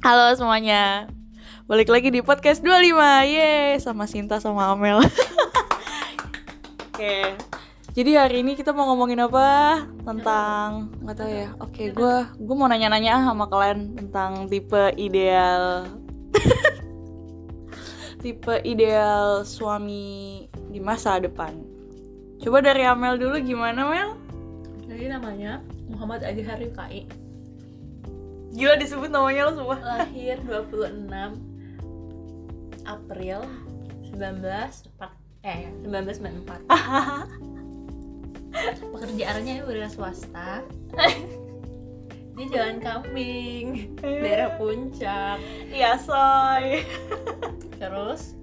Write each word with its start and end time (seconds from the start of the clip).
Halo 0.00 0.32
semuanya. 0.32 1.12
Balik 1.68 1.92
lagi 1.92 2.08
di 2.08 2.24
podcast 2.24 2.64
25 2.64 2.96
Yeay 3.36 3.76
Sama 3.84 4.08
Sinta 4.08 4.40
sama 4.40 4.72
Amel. 4.72 4.96
Oke. 6.88 7.36
Jadi 7.92 8.10
hari 8.16 8.40
ini 8.40 8.56
kita 8.56 8.72
mau 8.72 8.88
ngomongin 8.88 9.20
apa? 9.20 9.84
Tentang 10.00 10.88
nggak 11.04 11.16
tahu 11.20 11.28
ya. 11.28 11.52
Oke 11.60 11.92
gue 11.92 12.16
gue 12.32 12.56
mau 12.56 12.64
nanya-nanya 12.64 13.28
sama 13.28 13.44
kalian 13.44 13.92
Tentang 13.92 14.48
tipe 14.48 14.88
ideal 14.96 15.84
Tipe 18.24 18.56
ideal 18.64 19.44
suami 19.44 20.48
di 20.72 20.80
masa 20.80 21.20
depan. 21.20 21.60
Coba 22.40 22.64
dari 22.64 22.88
Amel 22.88 23.20
dulu 23.20 23.36
gimana 23.44 23.84
Mel? 23.84 24.16
Jadi 24.88 25.12
namanya 25.12 25.60
Muhammad 25.92 26.24
Adi 26.24 26.40
Harifai 26.40 27.04
Gila 28.50 28.74
disebut 28.78 29.10
namanya 29.10 29.50
lo 29.50 29.54
semua. 29.54 29.78
Lahir 29.78 30.38
26 30.42 31.06
April 32.82 33.40
19 34.10 34.90
eh 35.40 35.72
1994 35.86 36.68
Pekerjaannya 38.92 39.64
wira 39.64 39.88
swasta. 39.88 40.60
Dia 42.40 42.48
jalan 42.50 42.80
kambing 42.82 43.94
Daerah 44.00 44.56
puncak. 44.58 45.38
Iya 45.70 45.94
soy. 46.00 46.82
Terus 47.78 48.34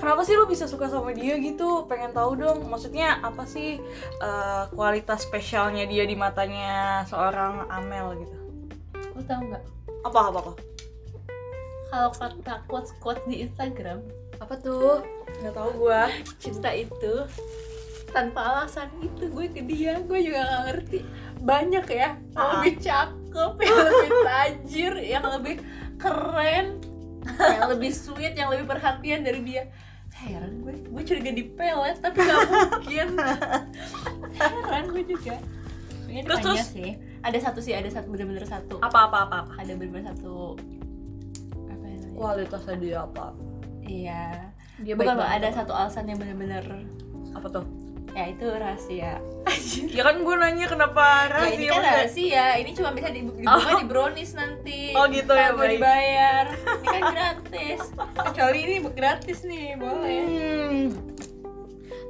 Kenapa 0.04 0.20
sih 0.28 0.36
lo 0.36 0.44
bisa 0.44 0.68
suka 0.68 0.92
sama 0.92 1.16
dia 1.16 1.40
gitu? 1.40 1.88
Pengen 1.88 2.12
tahu 2.12 2.36
dong. 2.36 2.68
Maksudnya 2.68 3.24
apa 3.24 3.48
sih 3.48 3.80
uh, 4.20 4.68
kualitas 4.76 5.24
spesialnya 5.24 5.88
dia 5.88 6.04
di 6.04 6.12
matanya 6.12 7.08
seorang 7.08 7.72
Amel 7.72 8.20
gitu? 8.20 8.36
Lo 9.16 9.24
tau 9.24 9.40
gak? 9.48 9.64
Apa 10.04 10.20
apa 10.28 10.38
apa? 10.44 10.54
Kalau 11.88 12.10
kata 12.12 12.54
quotes-quotes 12.68 13.24
di 13.32 13.48
Instagram 13.48 14.04
Apa 14.44 14.60
tuh? 14.60 15.08
Gak 15.40 15.56
tahu 15.56 15.88
gua. 15.88 16.12
Cinta 16.36 16.76
itu 16.76 17.24
tanpa 18.12 18.44
alasan 18.46 18.92
itu 19.02 19.26
gue 19.26 19.50
ke 19.50 19.66
dia 19.66 19.98
gue 19.98 20.20
juga 20.22 20.46
gak 20.46 20.62
ngerti 20.70 21.00
banyak 21.42 21.86
ya 21.90 22.14
yang 22.14 22.38
Ah. 22.38 22.62
lebih 22.62 22.74
cakep 22.78 23.54
yang 23.58 23.78
lebih 23.90 24.10
tajir 24.30 24.94
yang 25.02 25.26
lebih 25.34 25.56
keren 25.98 26.78
yang 27.42 27.66
lebih 27.74 27.90
sweet 27.90 28.38
yang 28.38 28.54
lebih 28.54 28.70
perhatian 28.70 29.26
dari 29.26 29.42
dia 29.42 29.66
heran 30.24 30.54
gue 30.60 30.74
gue 30.84 31.04
curiga 31.04 31.32
di 31.32 31.44
pelet 31.46 31.98
tapi 32.00 32.18
gak 32.20 32.40
mungkin 32.48 33.08
heran 34.40 34.86
gue 34.90 35.04
juga 35.06 35.38
Pokoknya 36.04 36.30
Terus, 36.30 36.40
terus? 36.46 36.60
sih 36.70 36.90
ada 37.20 37.38
satu 37.40 37.58
sih 37.58 37.74
ada 37.74 37.90
satu 37.90 38.08
bener-bener 38.08 38.46
satu 38.46 38.78
Apa 38.80 39.10
apa 39.10 39.18
apa 39.26 39.36
apa? 39.42 39.54
ada 39.58 39.72
bener-bener 39.74 40.06
satu 40.08 40.54
apa 41.66 41.84
ya 41.84 41.96
namanya? 41.98 42.10
Kualitasnya 42.14 42.76
dia 42.78 42.98
apa? 43.02 43.26
iya 43.82 44.24
Dia 44.78 44.94
bukan 44.94 45.18
ada 45.18 45.48
apa? 45.50 45.58
satu 45.58 45.72
alasan 45.74 46.06
yang 46.06 46.22
bener-bener 46.22 46.62
Apa 47.34 47.48
tuh? 47.50 47.66
Ya 48.14 48.24
itu 48.30 48.46
rahasia. 48.46 49.18
Ya 49.94 50.02
kan 50.06 50.22
gue 50.22 50.36
nanya 50.38 50.66
kenapa 50.66 51.28
Ya 51.28 51.50
ini 51.54 51.68
rahasia 51.68 51.72
kan 51.74 51.82
rahasia, 51.84 52.46
ini 52.62 52.72
cuma 52.74 52.90
bisa 52.94 53.10
dibuka 53.10 53.44
Oh. 53.44 53.80
di 53.82 53.86
brownies 53.86 54.34
nanti. 54.34 54.94
Oh, 54.94 55.06
gitu 55.10 55.34
ya, 55.34 55.54
gue 55.54 55.60
baik. 55.60 55.74
dibayar, 55.78 56.46
ini 56.54 56.88
kan 56.88 57.04
gratis. 57.14 57.82
Kecuali 58.14 58.60
ini 58.66 58.76
gratis 58.94 59.40
nih, 59.44 59.76
boleh. 59.78 60.22
Hmm. 60.26 60.86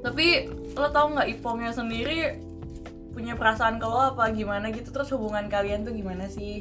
Tapi 0.03 0.27
lo 0.75 0.87
tau 0.91 1.07
nggak 1.15 1.27
Ipomnya 1.31 1.71
sendiri 1.71 2.37
punya 3.15 3.37
perasaan 3.37 3.79
ke 3.79 3.85
lo 3.87 4.13
apa 4.15 4.27
gimana 4.35 4.67
gitu? 4.73 4.91
Terus 4.91 5.13
hubungan 5.15 5.47
kalian 5.47 5.87
tuh 5.87 5.95
gimana 5.95 6.27
sih? 6.27 6.59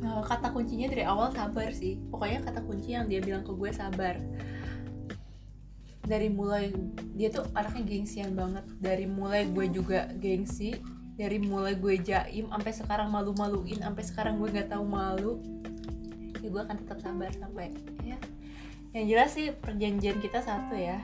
Nah, 0.00 0.24
Kata 0.24 0.50
kuncinya 0.50 0.88
dari 0.88 1.04
awal 1.04 1.30
sabar 1.30 1.70
sih. 1.70 2.00
Pokoknya 2.10 2.40
kata 2.42 2.64
kunci 2.64 2.96
yang 2.96 3.06
dia 3.06 3.20
bilang 3.20 3.44
ke 3.44 3.52
gue 3.52 3.70
sabar 3.70 4.16
Dari 6.00 6.28
mulai, 6.32 6.72
dia 7.14 7.28
tuh 7.30 7.46
anaknya 7.52 7.82
gengsian 7.86 8.32
banget. 8.34 8.64
Dari 8.80 9.06
mulai 9.06 9.46
gue 9.46 9.66
juga 9.68 10.08
gengsi 10.16 10.74
Dari 11.14 11.36
mulai 11.36 11.76
gue 11.76 12.00
jaim, 12.00 12.48
sampai 12.48 12.72
sekarang 12.72 13.12
malu-maluin 13.12 13.84
Sampai 13.84 14.04
sekarang 14.08 14.40
gue 14.40 14.48
gak 14.48 14.72
tahu 14.72 14.84
malu. 14.88 15.38
Ya 16.40 16.48
gue 16.48 16.62
akan 16.64 16.76
tetap 16.80 16.98
sabar 17.04 17.28
sampai 17.36 17.76
ya. 18.00 18.16
Yang 18.96 19.04
jelas 19.06 19.30
sih 19.36 19.46
perjanjian 19.54 20.18
kita 20.18 20.40
satu 20.40 20.74
ya. 20.74 20.98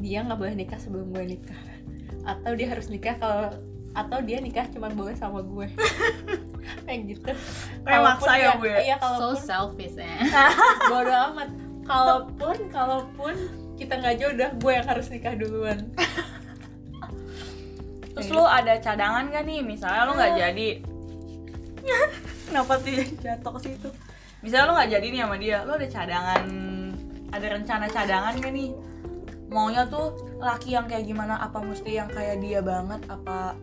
Dia 0.00 0.26
nggak 0.26 0.36
boleh 0.36 0.54
nikah 0.58 0.76
sebelum 0.76 1.14
gue 1.14 1.38
nikah. 1.38 1.62
Atau 2.26 2.58
dia 2.58 2.68
harus 2.68 2.90
nikah 2.90 3.16
kalau 3.16 3.54
atau 3.90 4.18
dia 4.22 4.38
nikah 4.42 4.66
cuma 4.74 4.90
boleh 4.90 5.14
sama 5.14 5.40
gue. 5.40 5.70
Kayak 6.84 7.00
gitu. 7.14 7.30
Kayak 7.86 8.00
maksa 8.04 8.32
ya, 8.36 8.50
Bu, 8.58 8.66
ya? 8.68 8.78
iya 8.84 8.96
so 8.98 9.06
kalaupun 9.06 9.42
selfish 9.42 9.96
ya 9.96 10.14
bodo 10.92 11.14
amat 11.32 11.69
kalaupun 11.84 12.56
kalaupun 12.70 13.34
kita 13.80 13.96
nggak 13.96 14.16
jodoh 14.20 14.50
gue 14.60 14.72
yang 14.76 14.86
harus 14.86 15.06
nikah 15.08 15.34
duluan 15.36 15.88
Terus 18.10 18.36
lo 18.36 18.44
ada 18.44 18.76
cadangan 18.76 19.32
gak 19.32 19.46
nih? 19.46 19.64
Misalnya 19.64 20.02
lo 20.04 20.12
nggak 20.18 20.34
jadi 20.36 20.68
Kenapa 22.50 22.76
sih 22.82 23.16
jatuh 23.16 23.52
ke 23.56 23.60
situ? 23.70 23.88
Misalnya 24.44 24.66
lo 24.68 24.72
nggak 24.76 24.90
jadi 24.98 25.06
nih 25.08 25.20
sama 25.24 25.36
dia, 25.40 25.58
lo 25.64 25.72
ada 25.78 25.88
cadangan 25.88 26.44
Ada 27.32 27.46
rencana 27.56 27.86
cadangan 27.88 28.34
gak 28.36 28.52
nih? 28.52 28.70
Maunya 29.48 29.88
tuh 29.88 30.36
laki 30.36 30.76
yang 30.76 30.84
kayak 30.84 31.08
gimana? 31.08 31.40
Apa 31.40 31.64
mesti 31.64 31.96
yang 31.96 32.10
kayak 32.12 32.42
dia 32.44 32.60
banget? 32.60 33.00
Apa 33.08 33.56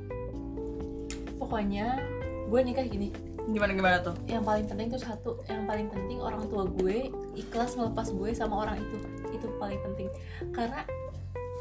pokoknya 1.38 2.02
gue 2.50 2.60
nikah 2.64 2.88
gini 2.88 3.14
gimana-gimana 3.48 4.04
tuh? 4.04 4.16
yang 4.26 4.44
paling 4.44 4.66
penting 4.66 4.88
tuh 4.90 5.00
satu 5.00 5.30
yang 5.48 5.64
paling 5.64 5.88
penting 5.88 6.20
orang 6.20 6.44
tua 6.48 6.68
gue 6.68 7.08
ikhlas 7.34 7.74
melepas 7.74 8.10
gue 8.10 8.30
sama 8.32 8.64
orang 8.64 8.78
itu. 8.78 8.98
Itu 9.32 9.48
paling 9.56 9.80
penting. 9.82 10.08
Karena 10.52 10.84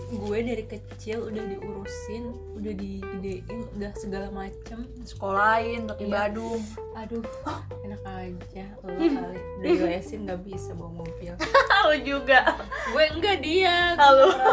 gue 0.07 0.39
dari 0.39 0.63
kecil 0.63 1.19
udah 1.25 1.45
diurusin 1.49 2.31
udah 2.55 2.73
digedein 2.73 3.43
udah 3.75 3.91
segala 3.95 4.31
macem. 4.31 4.87
Sekolahin, 5.03 5.87
tapi 5.87 6.07
Iya. 6.07 6.13
Badung 6.13 6.63
aduh 6.95 7.23
enak 7.85 8.03
aja. 8.05 8.67
Lo 8.81 8.91
kali 8.91 9.11
udah 9.13 9.39
dilesin 9.63 10.27
nggak 10.27 10.43
bisa 10.43 10.75
bawa 10.75 10.91
mobil. 10.97 11.33
Lo 11.87 11.97
juga. 12.03 12.55
Gue 12.91 13.05
enggak 13.11 13.39
dia. 13.41 13.95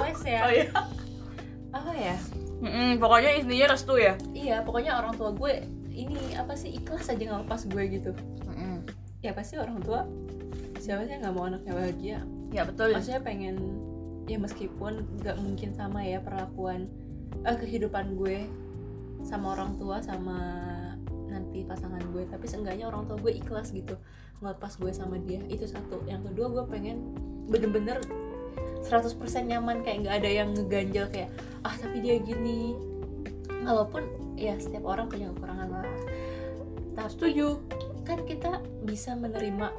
Les 0.06 0.22
ya. 0.24 0.40
Oh 0.42 0.52
iya. 0.52 0.68
Apa 1.74 1.92
ya? 1.92 2.16
Mm-mm, 2.64 2.96
Pokoknya 2.96 3.36
intinya 3.36 3.74
restu 3.74 4.00
ya? 4.00 4.16
iya 4.32 4.62
pokoknya 4.62 4.96
orang 4.96 5.12
tua 5.14 5.36
gue 5.36 5.68
ini 5.94 6.34
apa 6.34 6.58
sih 6.58 6.74
ikhlas 6.74 7.08
aja 7.14 7.22
ngelepas 7.22 7.70
gue 7.70 7.84
gitu. 7.88 8.12
Mm-mm. 8.50 8.84
ya 9.24 9.32
pasti 9.32 9.56
orang 9.56 9.80
tua 9.80 10.04
siapa 10.84 11.08
sih 11.08 11.16
nggak 11.16 11.32
mau 11.32 11.48
anaknya 11.48 11.74
bahagia? 11.74 12.20
Ya 12.52 12.68
betul. 12.68 12.92
Maksudnya 12.92 13.24
pengen 13.24 13.56
ya 14.28 14.36
meskipun 14.36 15.08
nggak 15.24 15.38
mungkin 15.40 15.72
sama 15.72 16.04
ya 16.04 16.20
perlakuan 16.20 16.92
eh, 17.48 17.56
kehidupan 17.56 18.20
gue 18.20 18.48
sama 19.24 19.56
orang 19.56 19.80
tua 19.80 20.04
sama 20.04 20.38
nanti 21.32 21.64
pasangan 21.64 22.04
gue. 22.12 22.28
Tapi 22.28 22.46
seenggaknya 22.52 22.92
orang 22.92 23.08
tua 23.08 23.16
gue 23.16 23.32
ikhlas 23.32 23.72
gitu 23.72 23.96
ngelepas 24.44 24.76
gue 24.76 24.92
sama 24.92 25.16
dia. 25.24 25.40
Itu 25.48 25.72
satu. 25.72 26.04
Yang 26.04 26.34
kedua 26.34 26.48
gue 26.52 26.64
pengen 26.68 27.16
bener-bener 27.48 28.04
100% 28.84 29.16
nyaman. 29.48 29.88
Kayak 29.88 29.98
nggak 30.04 30.16
ada 30.20 30.30
yang 30.30 30.50
ngeganjel 30.52 31.06
kayak 31.08 31.30
ah 31.64 31.76
tapi 31.80 32.04
dia 32.04 32.20
gini 32.20 32.76
walaupun 33.64 34.04
ya 34.36 34.60
setiap 34.60 34.86
orang 34.86 35.08
punya 35.08 35.32
kekurangan 35.34 35.68
lah. 35.72 35.86
Tapi 36.94 37.10
Setuju. 37.10 37.48
kan 38.04 38.20
kita 38.28 38.60
bisa 38.84 39.16
menerima 39.16 39.72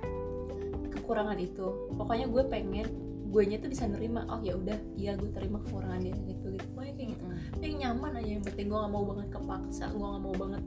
kekurangan 0.96 1.38
itu. 1.38 1.92
Pokoknya 1.94 2.26
gue 2.26 2.42
pengen 2.48 2.88
gue 3.34 3.42
nya 3.50 3.58
tuh 3.58 3.66
bisa 3.66 3.90
nerima 3.90 4.22
oh 4.30 4.38
ya 4.46 4.54
udah 4.54 4.78
iya 4.94 5.18
gue 5.18 5.26
terima 5.34 5.60
kekurangan 5.62 6.00
dia 6.00 6.16
gitu 6.26 6.54
gitu. 6.54 6.66
Pokoknya 6.74 6.94
kayak 6.96 7.08
gitu. 7.14 7.24
Yang 7.60 7.74
nyaman 7.84 8.12
aja 8.18 8.30
yang 8.38 8.44
penting 8.44 8.66
gue 8.70 8.78
gak 8.78 8.92
mau 8.92 9.04
banget 9.04 9.28
kepaksa 9.30 9.84
gue 9.92 10.06
gak 10.06 10.24
mau 10.24 10.36
banget 10.36 10.64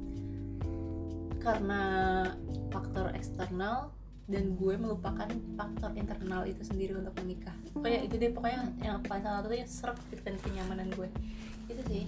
karena 1.38 1.81
faktor 2.75 3.08
eksternal 3.16 3.96
dan 4.28 4.60
gue 4.60 4.75
melupakan 4.75 5.31
faktor 5.56 5.96
internal 5.96 6.44
itu 6.44 6.60
sendiri 6.60 7.00
untuk 7.00 7.16
menikah. 7.24 7.56
Pokoknya 7.72 8.00
itu 8.04 8.16
deh 8.20 8.31
pokoknya 8.36 8.62
yang 8.84 9.00
paling 9.08 9.24
salah 9.24 9.40
satunya 9.40 9.66
serak 9.66 9.98
gitu 10.12 10.22
dan 10.28 10.36
kenyamanan 10.44 10.92
gue. 10.92 11.08
Itu 11.72 11.81
sih 11.88 12.04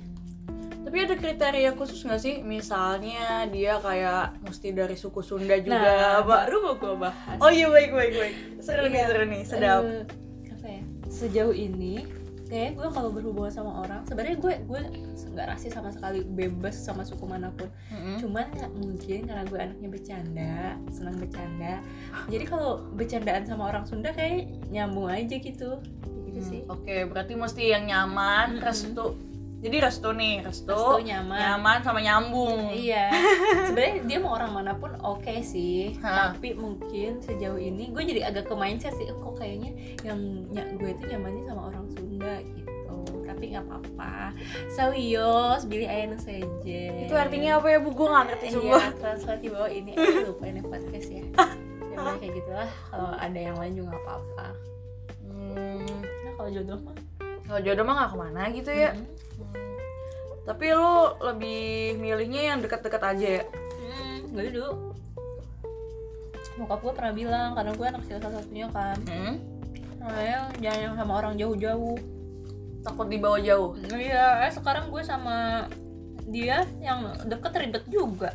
Tapi 0.79 0.97
ada 0.97 1.13
kriteria 1.13 1.71
khusus 1.73 2.01
gak 2.01 2.17
sih? 2.17 2.39
Misalnya 2.39 3.43
dia 3.45 3.77
kayak 3.77 4.39
mesti 4.41 4.71
dari 4.71 4.95
suku 4.95 5.19
Sunda 5.19 5.55
juga 5.55 5.75
nah 5.77 6.19
baru 6.21 6.55
mau 6.61 6.75
gue 6.75 6.95
bahas. 6.97 7.37
Oh 7.37 7.47
iya 7.47 7.67
baik 7.67 7.91
baik 7.91 8.13
baik. 8.13 8.35
Seru 8.59 8.85
nih 8.85 8.95
Iya. 8.95 9.07
seru 9.07 9.23
nih 9.25 9.41
sedap. 9.43 9.81
Eh, 9.83 10.03
apa 10.49 10.67
ya? 10.69 10.81
Sejauh 11.05 11.51
ini 11.51 12.07
kayak 12.45 12.73
gue 12.75 12.89
kalau 12.89 13.13
berhubungan 13.13 13.53
sama 13.53 13.71
orang 13.79 14.01
sebenarnya 14.03 14.41
gue 14.41 14.53
gue 14.65 14.81
nggak 15.29 15.47
rasis 15.47 15.69
sama 15.69 15.93
sekali 15.93 16.25
bebas 16.25 16.73
sama 16.73 17.05
suku 17.05 17.21
mana 17.23 17.53
pun. 17.53 17.69
Mm-mm. 17.93 18.17
cuman 18.17 18.49
ya 18.51 18.65
mungkin 18.71 19.19
karena 19.23 19.43
gue 19.45 19.59
anaknya 19.59 19.89
bercanda 19.89 20.55
senang 20.89 21.15
bercanda. 21.15 21.77
Jadi 22.25 22.45
kalau 22.45 22.81
bercandaan 22.91 23.45
sama 23.45 23.69
orang 23.69 23.85
Sunda 23.85 24.09
kayak 24.09 24.49
nyambung 24.67 25.05
aja 25.07 25.35
gitu. 25.35 25.77
Gitu 26.25 26.39
Hmm, 26.39 26.49
sih. 26.49 26.61
Oke 26.65 27.05
berarti 27.05 27.33
mesti 27.33 27.63
yang 27.67 27.85
nyaman 27.85 28.57
Mm-mm. 28.57 28.65
restu 28.65 29.13
jadi 29.59 29.77
restu 29.81 30.09
nih 30.09 30.39
restu, 30.39 30.71
Restu 30.71 31.03
nyaman. 31.03 31.35
nyaman 31.37 31.77
sama 31.79 31.99
nyambung 31.99 32.71
Iya, 32.71 33.11
sebenarnya 33.67 33.95
dia 34.03 34.17
mau 34.17 34.31
orang 34.33 34.51
mana 34.53 34.71
pun 34.73 34.95
oke 34.97 35.35
sih, 35.41 35.99
Hah. 35.99 36.31
tapi 36.31 36.53
mungkin 36.53 37.19
sejauh 37.19 37.57
ini 37.57 37.89
gue 37.89 38.03
jadi 38.05 38.21
agak 38.25 38.45
ke 38.45 38.53
mindset 38.53 38.93
sih, 38.93 39.05
kok 39.05 39.35
kayaknya 39.35 39.75
yang 40.01 40.15
ny- 40.47 40.71
gue 40.73 40.89
itu 40.91 41.03
nyamannya 41.05 41.43
sama 41.45 41.61
orang 41.67 41.85
Sunda 41.89 42.39
gitu, 42.39 42.95
tapi 43.21 43.43
nggak 43.49 43.63
apa-apa. 43.63 44.31
Sawios, 44.69 45.61
pilih 45.65 45.85
ayana 45.85 46.15
saja. 46.15 46.81
itu 46.95 47.13
artinya 47.13 47.59
apa 47.59 47.67
ya 47.69 47.77
bu 47.77 47.91
gue 47.91 48.07
nggak 48.07 48.25
ngerti 48.27 48.45
Iya, 48.45 48.53
semua 48.55 48.79
translate 48.95 49.41
di 49.41 49.49
bawah 49.49 49.67
ini, 49.69 49.91
eh, 49.91 50.23
lupa 50.23 50.43
ini 50.45 50.61
podcast 50.61 51.09
ya. 51.09 51.23
Ya 51.89 52.15
kayak 52.15 52.31
gitulah. 52.33 52.69
Kalau 52.87 53.11
ada 53.11 53.35
yang 53.37 53.55
lain 53.55 53.73
juga 53.75 53.91
nggak 53.91 54.03
apa-apa. 54.03 54.45
hmm, 55.21 55.99
Nah 56.23 56.31
kalau 56.33 56.49
jodoh 56.49 56.79
mah. 56.79 56.95
kalau 57.43 57.59
jodoh 57.59 57.83
mah 57.83 57.93
nggak 57.97 58.09
ke 58.09 58.17
mana 58.17 58.41
gitu 58.51 58.71
ya 58.71 58.91
Hmm. 58.93 59.05
Tapi 60.49 60.65
lu 60.73 60.93
lebih 61.21 61.61
milihnya 61.95 62.41
yang 62.49 62.59
dekat-dekat 62.59 63.03
aja 63.05 63.27
ya 63.37 63.43
Hmm, 63.77 64.33
gue 64.33 64.49
dulu. 64.49 64.97
Bokap 66.57 66.79
gue 66.81 66.93
pernah 66.93 67.13
bilang 67.13 67.49
karena 67.53 67.71
gue 67.71 67.85
anak 67.85 68.01
satu-satunya 68.03 68.67
kan. 68.69 68.97
hmm? 69.05 69.33
Saya 69.99 70.49
jangan 70.57 70.79
yang 70.81 70.95
sama 70.97 71.13
orang 71.15 71.37
jauh-jauh. 71.37 71.97
takut 72.79 73.11
dibawa 73.11 73.35
jauh 73.37 73.75
Iya, 73.91 74.47
eh 74.47 74.51
sekarang 74.55 74.87
gue 74.87 75.03
sama 75.03 75.67
dia 76.25 76.63
yang 76.79 77.11
deket 77.27 77.51
ribet 77.53 77.83
juga. 77.85 78.31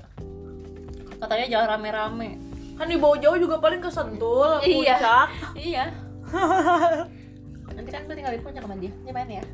Katanya 1.17 1.47
jangan 1.49 1.69
rame-rame. 1.75 2.31
kan 2.75 2.85
dibawa 2.85 3.17
jauh 3.17 3.39
juga 3.39 3.57
paling 3.57 3.79
ke 3.79 3.89
Sentul, 3.89 4.61
Iya. 4.61 4.99
puncak 5.01 5.29
Iya. 5.57 5.85
Nanti 7.75 7.91
kan 7.91 8.03
gue 8.05 8.15
tinggal 8.15 8.35
di 8.35 8.43
puncak 8.43 8.63
sama 8.63 8.77
dia. 8.77 8.93
Dia 9.01 9.13
main 9.13 9.31
ya. 9.33 9.45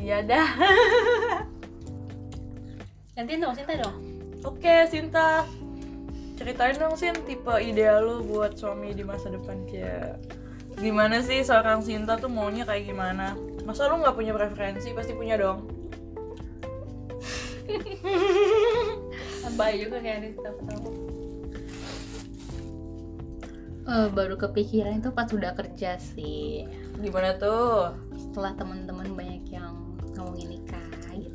Iya 0.00 0.24
dah. 0.24 0.48
Gantiin 3.16 3.44
dong, 3.44 3.52
Sinta 3.52 3.76
dong. 3.76 3.96
oke 4.40 4.74
Sinta. 4.88 5.44
Ceritain 6.40 6.72
dong 6.80 6.96
Sin 6.96 7.12
tipe 7.28 7.52
ideal 7.60 8.00
lu 8.00 8.24
buat 8.24 8.56
suami 8.56 8.96
di 8.96 9.04
masa 9.04 9.28
depan 9.28 9.60
kayak 9.68 10.16
gimana 10.80 11.20
sih 11.20 11.44
seorang 11.44 11.84
Sinta 11.84 12.16
tuh 12.16 12.32
maunya 12.32 12.64
kayak 12.64 12.88
gimana? 12.88 13.36
Masa 13.68 13.92
lu 13.92 14.00
nggak 14.00 14.16
punya 14.16 14.32
preferensi? 14.32 14.96
Pasti 14.96 15.12
punya 15.12 15.36
dong. 15.36 15.68
Lebay 19.44 19.84
juga 19.84 20.00
kayak 20.00 20.18
di 20.24 20.30
tahu. 20.40 21.10
Eh, 23.90 24.08
baru 24.14 24.38
kepikiran 24.38 25.02
itu 25.02 25.10
pas 25.10 25.28
udah 25.28 25.52
kerja 25.52 25.98
sih. 25.98 26.62
Gimana 27.02 27.34
tuh? 27.36 27.90
Setelah 28.16 28.54
teman-teman 28.54 29.12
banyak 29.12 29.39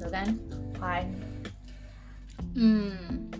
gitu 0.05 0.13
kan? 0.13 0.27
Fine 0.77 1.11
hmm. 2.53 3.31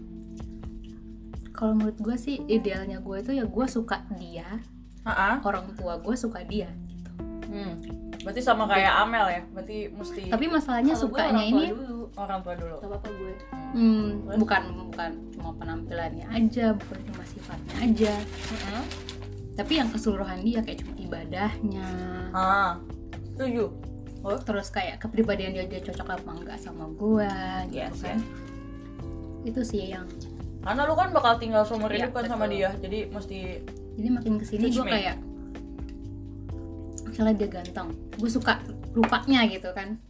Kalau 1.56 1.72
menurut 1.72 1.96
gue 2.04 2.16
sih 2.20 2.44
idealnya 2.52 3.00
gue 3.00 3.18
itu 3.24 3.32
ya 3.32 3.48
gue 3.48 3.66
suka 3.72 4.04
dia. 4.20 4.60
Ah, 5.08 5.40
orang 5.46 5.72
tua 5.78 6.02
gue 6.02 6.16
suka 6.18 6.42
dia 6.44 6.68
gitu. 6.90 7.12
Hmm. 7.46 7.78
berarti 8.26 8.42
sama 8.42 8.66
kayak 8.66 9.06
Amel 9.06 9.26
ya? 9.30 9.42
Berarti 9.54 9.78
mesti 9.94 10.34
tapi 10.34 10.50
masalahnya 10.50 10.98
sukanya 10.98 11.46
ini 11.46 11.72
dulu. 11.72 12.10
orang 12.18 12.42
tua 12.42 12.58
dulu. 12.58 12.76
Gak 12.82 12.90
apa-apa 12.90 13.10
gue. 13.14 13.34
hmm, 13.78 14.08
bukan 14.42 14.62
bukan 14.90 15.12
cuma 15.38 15.50
penampilannya 15.62 16.26
aja 16.34 16.74
bukan 16.74 17.00
cuma 17.14 17.24
sifatnya 17.24 17.76
aja. 17.86 18.14
Mm-mm. 18.52 18.84
tapi 19.56 19.80
yang 19.80 19.88
keseluruhan 19.88 20.44
dia 20.44 20.60
kayak 20.60 20.84
cuma 20.84 20.94
ibadahnya. 21.00 21.88
Ah 22.36 22.82
setuju 23.36 23.72
oh 24.26 24.42
terus 24.42 24.74
kayak 24.74 24.98
kepribadian 24.98 25.54
dia 25.54 25.70
dia 25.70 25.82
cocok 25.86 26.18
apa 26.18 26.30
enggak 26.34 26.58
sama 26.58 26.90
gue 26.90 27.30
gitu 27.70 27.78
Yes, 27.78 28.02
kan. 28.02 28.20
Itu 29.46 29.62
sih 29.62 29.94
yang 29.94 30.10
karena 30.66 30.82
lu 30.90 30.98
kan 30.98 31.14
bakal 31.14 31.38
tinggal 31.38 31.62
seumur 31.62 31.94
Iya, 31.94 32.10
hidup 32.10 32.18
kan 32.18 32.26
sama 32.26 32.50
dia 32.50 32.74
jadi 32.82 33.06
mesti 33.14 33.62
jadi 34.02 34.10
makin 34.10 34.42
ke 34.42 34.46
sini 34.50 34.74
gue 34.74 34.82
kayak 34.82 35.16
misalnya 37.06 37.34
dia 37.38 37.50
ganteng 37.54 37.94
gue 38.18 38.30
suka 38.34 38.58
rupanya 38.98 39.46
gitu 39.46 39.70
kan. 39.78 40.02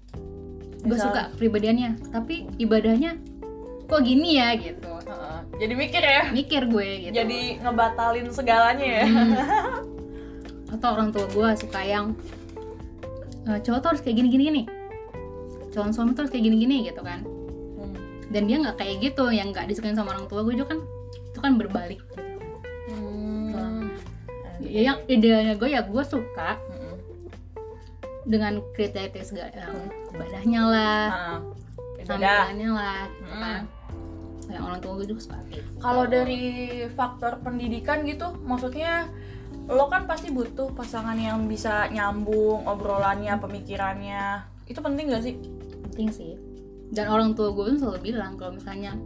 Gue 0.85 0.95
suka 0.95 1.35
kepribadiannya 1.35 2.15
tapi 2.15 2.47
ibadahnya 2.55 3.19
kok 3.85 4.01
gini 4.01 4.39
ya 4.39 4.55
gitu. 4.55 4.95
Heeh. 5.05 5.39
jadi 5.59 5.73
mikir 5.75 6.01
ya. 6.01 6.23
Mikir 6.31 6.61
gue 6.71 6.89
gitu. 7.09 7.13
Jadi 7.19 7.59
ngebatalin 7.59 8.31
segalanya 8.31 8.87
ya. 9.03 9.05
Hmm. 9.05 9.93
atau 10.75 10.87
orang 10.97 11.09
tua 11.13 11.25
gue 11.29 11.49
suka 11.59 11.81
yang 11.83 12.15
"Eh, 13.45 13.59
cowok 13.59 13.79
tuh 13.79 13.89
harus 13.91 14.01
kayak 14.01 14.15
gini 14.15 14.27
gini 14.27 14.43
gini 14.45 14.61
calon 15.69 15.91
suami 15.91 16.11
tuh 16.11 16.23
harus 16.23 16.31
kayak 16.31 16.45
gini 16.45 16.57
gini 16.57 16.77
gitu 16.83 16.99
kan 16.99 17.21
Hmm. 17.75 17.93
dan 18.29 18.41
dia 18.43 18.57
nggak 18.57 18.75
kayak 18.75 18.95
gitu 19.01 19.29
yang 19.29 19.49
nggak 19.49 19.65
disukain 19.65 19.93
sama 19.93 20.11
orang 20.11 20.25
tua 20.25 20.41
gue 20.41 20.53
juga 20.53 20.71
kan 20.71 20.79
itu 21.25 21.39
kan 21.39 21.51
berbalik 21.53 21.99
gitu. 22.01 22.15
Hmm. 22.87 23.91
ya 24.61 24.81
yang 24.85 24.99
idealnya 25.05 25.53
gue 25.53 25.69
ya 25.69 25.81
gue 25.81 26.03
suka 26.03 26.57
Mm-mm. 26.65 26.95
dengan 28.23 28.57
kriteria 28.71 29.21
segala 29.21 29.51
yang 29.51 29.75
ibadahnya 30.09 30.61
lah 30.63 31.05
Nah, 31.05 31.37
ibadah. 31.97 32.07
tampilannya 32.07 32.69
lah 32.71 32.99
gitu 33.11 33.29
Hmm. 33.29 33.41
kan 33.41 33.61
yang 34.47 34.63
orang 34.63 34.79
tua 34.79 34.91
gue 34.95 35.07
juga 35.07 35.21
suka 35.21 35.37
gitu 35.49 35.69
Kalau 35.77 36.03
dari 36.05 36.41
faktor 36.89 37.37
pendidikan 37.39 38.01
gitu, 38.01 38.29
maksudnya 38.39 39.09
lo 39.65 39.85
kan 39.87 40.05
pasti 40.05 40.29
butuh 40.29 40.69
pasangan 40.71 41.17
yang 41.17 41.45
bisa 41.45 41.89
nyambung 41.89 42.63
obrolannya, 42.63 43.33
pemikirannya. 43.35 44.45
Itu 44.65 44.79
penting 44.79 45.09
gak 45.09 45.23
sih? 45.23 45.35
penting 45.85 46.11
sih 46.11 46.35
dan 46.91 47.07
orang 47.07 47.31
tua 47.33 47.55
gue 47.55 47.71
tuh 47.71 47.87
selalu 47.87 48.11
bilang 48.11 48.35
kalau 48.35 48.59
misalnya 48.59 48.99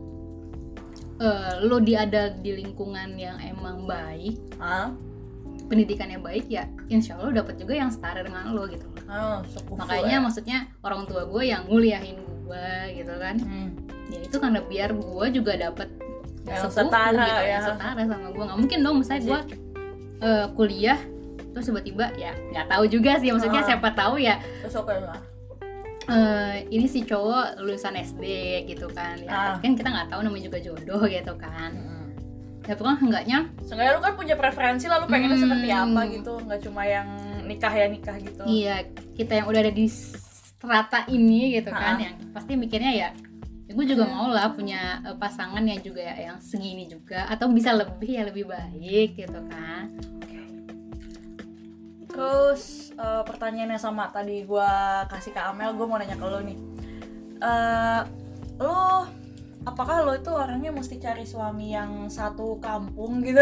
eh, 1.22 1.54
lo 1.62 1.78
di 1.78 1.94
ada 1.94 2.34
di 2.34 2.58
lingkungan 2.58 3.14
yang 3.14 3.38
emang 3.38 3.86
baik 3.86 4.42
Ah, 4.58 4.90
pendidikannya 5.70 6.18
baik 6.18 6.50
ya 6.50 6.66
insya 6.90 7.14
Allah 7.22 7.46
dapat 7.46 7.62
juga 7.62 7.78
yang 7.78 7.94
setara 7.94 8.26
dengan 8.26 8.58
lo 8.58 8.66
gitu 8.66 8.90
sekufu 9.46 9.78
makanya 9.78 10.18
ya. 10.18 10.20
maksudnya 10.20 10.58
orang 10.82 11.06
tua 11.06 11.30
gue 11.30 11.44
yang 11.46 11.70
nguliahin 11.70 12.18
gue 12.50 12.68
gitu 12.98 13.14
kan 13.16 13.38
Hmm. 13.38 13.70
ya 14.10 14.20
itu 14.26 14.36
karena 14.42 14.60
biar 14.66 14.90
gue 14.98 15.26
juga 15.30 15.54
dapat 15.54 15.90
Yang 16.42 16.74
setara, 16.74 17.14
gitu, 17.30 17.42
ya. 17.46 17.50
yang 17.54 17.64
setara 17.70 18.02
sama 18.02 18.28
gue 18.34 18.44
nggak 18.50 18.58
mungkin 18.58 18.80
dong 18.82 18.96
misalnya 18.98 19.22
gue 19.22 19.40
eh, 20.20 20.46
kuliah 20.54 21.00
terus 21.50 21.66
tiba-tiba 21.66 22.14
ya 22.16 22.32
nggak 22.52 22.68
tahu 22.68 22.84
juga 22.86 23.18
sih 23.18 23.32
maksudnya 23.32 23.62
Ah. 23.62 23.68
siapa 23.68 23.90
tahu 23.92 24.16
ya 24.18 24.38
Terus 24.62 24.76
lah. 25.02 25.20
eh, 26.08 26.56
ini 26.70 26.86
si 26.86 27.02
cowok 27.02 27.58
lulusan 27.58 27.96
SD 27.96 28.24
gitu 28.66 28.88
kan 28.90 29.18
ya 29.18 29.30
Ah. 29.30 29.56
kan 29.58 29.74
kita 29.74 29.90
nggak 29.90 30.10
tahu 30.10 30.22
namanya 30.22 30.46
juga 30.46 30.60
jodoh 30.60 31.02
gitu 31.06 31.34
kan 31.36 31.72
Hmm. 31.72 32.08
ya 32.64 32.78
kan 32.78 32.98
enggaknya 33.00 33.38
Seenggaknya 33.64 33.92
lu 33.98 34.02
kan 34.02 34.14
punya 34.14 34.36
preferensi 34.36 34.86
lah 34.86 34.98
lu 35.00 35.08
pengennya 35.08 35.36
Hmm. 35.36 35.46
seperti 35.48 35.70
apa 35.70 36.02
gitu, 36.08 36.34
nggak 36.40 36.60
cuma 36.62 36.82
yang 36.84 37.08
nikah 37.44 37.74
ya 37.74 37.86
nikah 37.88 38.16
gitu. 38.18 38.44
iya 38.46 38.76
kita 39.16 39.42
yang 39.42 39.48
udah 39.50 39.60
ada 39.60 39.74
di 39.74 39.90
strata 39.90 41.08
ini 41.08 41.56
gitu 41.56 41.72
kan 41.72 41.98
Ah. 41.98 42.00
yang 42.00 42.14
pasti 42.30 42.54
mikirnya 42.54 42.92
ya, 42.92 43.10
ya 43.70 43.72
gue 43.78 43.86
juga 43.86 44.10
mau 44.10 44.34
lah 44.34 44.50
punya 44.58 45.06
eh, 45.06 45.14
pasangan 45.22 45.62
yang 45.62 45.78
juga 45.86 46.02
ya, 46.02 46.34
yang 46.34 46.38
segini 46.42 46.90
juga 46.90 47.30
atau 47.30 47.46
bisa 47.54 47.70
lebih 47.78 48.10
ya 48.18 48.24
lebih 48.26 48.50
baik 48.50 49.14
gitu 49.14 49.40
kan 49.46 49.94
Terus 52.20 52.92
eh, 53.00 53.24
pertanyaan 53.24 53.80
yang 53.80 53.80
sama 53.80 54.12
tadi 54.12 54.44
gua 54.44 55.08
kasih 55.08 55.32
ke 55.32 55.40
Amel, 55.40 55.72
gue 55.72 55.88
mau 55.88 55.96
nanya 55.96 56.20
ke 56.20 56.26
lo 56.28 56.44
nih. 56.44 56.60
Eh, 57.40 58.02
lo 58.60 59.08
apakah 59.64 60.04
lo 60.04 60.12
itu 60.12 60.28
orangnya 60.28 60.76
mesti 60.76 61.00
cari 61.00 61.24
suami 61.24 61.72
yang 61.72 62.12
satu 62.12 62.60
kampung 62.60 63.24
gitu? 63.24 63.40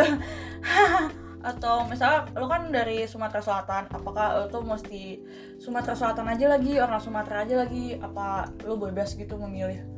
Atau 1.50 1.90
misalnya 1.90 2.30
lo 2.38 2.46
kan 2.46 2.70
dari 2.70 3.10
Sumatera 3.10 3.42
Selatan, 3.42 3.90
apakah 3.90 4.46
lo 4.46 4.46
tuh 4.46 4.62
mesti 4.62 5.26
Sumatera 5.58 5.98
Selatan 5.98 6.30
aja 6.30 6.46
lagi, 6.46 6.78
orang 6.78 7.02
Sumatera 7.02 7.50
aja 7.50 7.66
lagi, 7.66 7.98
apa 7.98 8.52
lo 8.62 8.78
bebas 8.78 9.18
gitu 9.18 9.42
memilih? 9.42 9.97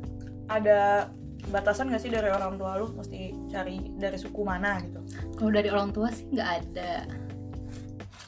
Ada 0.50 1.08
batasan 1.48 1.88
gak 1.94 2.02
sih 2.02 2.12
dari 2.12 2.28
orang 2.28 2.60
tua 2.60 2.76
lo 2.76 2.92
mesti 2.92 3.32
cari 3.48 3.80
dari 3.96 4.18
suku 4.20 4.44
mana 4.44 4.76
gitu? 4.84 5.00
kalau 5.40 5.50
dari 5.56 5.72
orang 5.72 5.90
tua 5.90 6.12
sih 6.12 6.28
nggak 6.28 6.50
ada. 6.60 7.08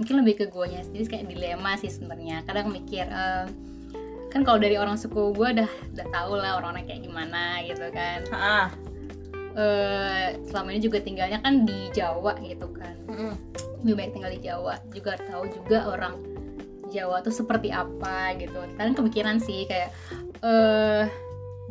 Mungkin 0.00 0.24
lebih 0.24 0.34
ke 0.40 0.44
guanya 0.48 0.80
sendiri 0.80 1.04
kayak 1.04 1.28
dilema 1.28 1.76
sih 1.76 1.92
sebenarnya. 1.92 2.40
Kadang 2.48 2.72
mikir 2.72 3.04
eh, 3.04 3.46
kan 4.32 4.40
kalau 4.48 4.56
dari 4.56 4.80
orang 4.80 4.96
suku 4.96 5.36
gue 5.36 5.60
udah 5.60 5.70
udah 5.92 6.06
tahu 6.08 6.32
lah 6.40 6.56
orang-orang 6.56 6.88
kayak 6.88 7.04
gimana 7.04 7.60
gitu 7.68 7.86
kan. 7.92 8.24
Ah, 8.32 8.68
eh 9.52 10.40
selama 10.48 10.72
ini 10.72 10.80
juga 10.80 11.04
tinggalnya 11.04 11.44
kan 11.44 11.68
di 11.68 11.92
Jawa 11.92 12.40
gitu 12.40 12.72
kan. 12.72 12.96
Mm-mm. 13.12 13.36
lebih 13.84 13.94
baik 13.98 14.10
tinggal 14.16 14.32
di 14.32 14.40
Jawa. 14.40 14.74
Juga 14.88 15.20
tahu 15.20 15.44
juga 15.52 15.78
orang 15.92 16.14
Jawa 16.88 17.20
tuh 17.20 17.34
seperti 17.36 17.68
apa 17.68 18.32
gitu. 18.40 18.56
Kadang 18.80 18.96
kepikiran 18.96 19.36
sih 19.36 19.68
kayak 19.68 19.92
eh 20.40 21.04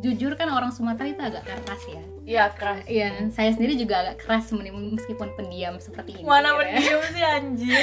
jujur 0.02 0.34
kan 0.34 0.48
orang 0.48 0.68
Sumatera 0.68 1.06
itu 1.06 1.22
agak 1.22 1.42
keras 1.44 1.82
ya 1.86 2.02
Iya 2.22 2.44
keras. 2.52 2.78
Iya, 2.84 3.06
saya 3.30 3.50
sendiri 3.50 3.74
juga 3.74 3.98
agak 4.00 4.22
keras 4.22 4.50
meskipun 4.52 5.34
pendiam 5.34 5.74
seperti 5.76 6.14
ini. 6.14 6.22
Mana 6.22 6.50
gitu 6.50 6.60
ya. 6.60 6.66
pendiam 6.70 7.02
sih 7.08 7.22
anjir 7.24 7.82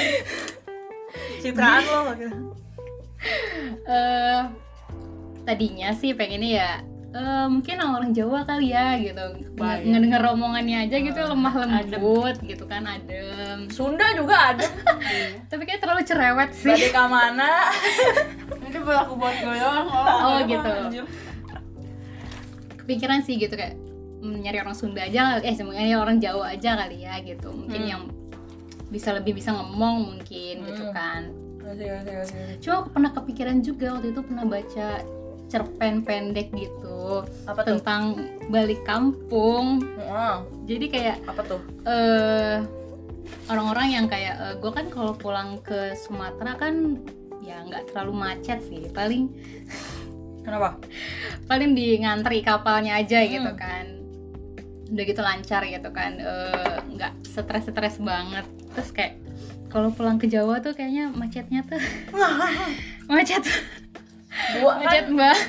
Citraan 1.42 1.82
lo 1.82 2.00
gitu. 2.16 2.36
Eh, 3.82 4.40
tadinya 5.42 5.92
sih 5.92 6.12
pengennya 6.12 6.50
ya 6.54 6.70
eh, 7.10 7.46
mungkin 7.46 7.76
orang 7.76 8.12
Jawa 8.12 8.44
kali 8.44 8.70
ya 8.70 8.96
gitu. 8.96 9.24
Nge- 9.52 9.82
ngedenger 9.82 10.22
omongannya 10.30 10.76
aja 10.84 10.96
gitu 10.96 11.18
Ah, 11.18 11.28
lemah 11.28 11.54
lembut 11.60 12.36
gitu 12.40 12.64
kan 12.64 12.86
adem 12.86 13.68
Sunda 13.68 14.08
juga 14.14 14.54
ada 14.54 14.64
tapi 15.50 15.62
kayak 15.64 15.80
terlalu 15.80 16.00
cerewet 16.02 16.50
sih 16.54 16.70
Badai 16.70 16.92
Kamana 16.92 17.68
Itu 18.62 18.78
berlaku 18.80 19.12
buat 19.16 19.36
gue 19.36 19.52
doang 19.52 19.86
Oh, 20.22 20.38
gitu. 20.44 20.70
anjir. 20.70 21.04
Kepikiran 22.90 23.22
sih 23.22 23.38
gitu 23.38 23.54
kayak 23.54 23.78
mm, 24.18 24.42
nyari 24.42 24.58
orang 24.58 24.74
Sunda 24.74 25.00
aja 25.00 25.38
eh 25.38 25.54
sebenarnya 25.54 25.96
orang 25.96 26.18
Jawa 26.18 26.50
aja 26.50 26.74
kali 26.76 26.98
ya 27.00 27.22
gitu 27.22 27.48
mungkin 27.48 27.80
Hmm. 27.80 27.88
yang 27.88 28.02
bisa 28.88 29.14
lebih 29.14 29.32
bisa 29.32 29.54
ngomong 29.54 30.10
mungkin 30.10 30.54
gitu 30.60 30.82
Hmm. 30.82 30.92
kan 30.92 31.22
Masih, 31.60 31.86
masih, 31.88 32.14
masih. 32.16 32.42
cuma 32.58 32.74
aku 32.76 32.88
pernah 32.90 33.10
kepikiran 33.12 33.56
juga 33.60 33.86
waktu 33.94 34.10
itu 34.10 34.20
pernah 34.20 34.42
baca 34.44 34.88
cerpen 35.46 35.94
pendek 36.00 36.50
gitu 36.50 37.22
Apa 37.46 37.62
tuh? 37.62 37.78
tentang 37.78 38.02
balik 38.48 38.82
kampung 38.82 39.78
Heeh, 39.96 40.34
jadi 40.66 40.86
kayak 40.88 41.16
apa 41.24 41.42
tuh? 41.44 41.60
eh 41.86 42.58
orang-orang 43.46 43.88
yang 43.92 44.06
kayak 44.06 44.34
gue 44.58 44.72
kan 44.72 44.86
kalau 44.88 45.12
pulang 45.12 45.58
ke 45.60 45.94
Sumatera 45.96 46.54
kan 46.56 46.98
ya 47.40 47.62
nggak 47.62 47.88
terlalu 47.88 48.12
macet 48.16 48.58
sih 48.62 48.90
paling 48.90 49.30
Kenapa? 50.40 50.76
paling 51.44 51.72
di 51.72 51.98
ngantri 51.98 52.40
kapalnya 52.40 52.96
aja 52.96 53.18
Hmm. 53.18 53.30
gitu 53.30 53.52
kan. 53.54 53.84
Udah 54.88 55.04
gitu 55.04 55.20
lancar 55.20 55.62
gitu 55.62 55.88
kan. 55.90 56.12
Eh, 56.14 56.76
nggak 56.90 57.12
stres-stres 57.24 57.98
banget. 57.98 58.46
Terus 58.70 58.90
kayak 58.90 59.14
kalau 59.66 59.88
pulang 59.88 60.16
ke 60.16 60.26
Jawa 60.26 60.58
tuh 60.58 60.72
kayaknya 60.72 61.08
macetnya 61.08 61.62
tuh. 61.62 61.78
Macet. 63.08 63.42
Bu, 64.54 64.66
kan, 64.66 64.78
macet 64.80 65.06
banget 65.10 65.40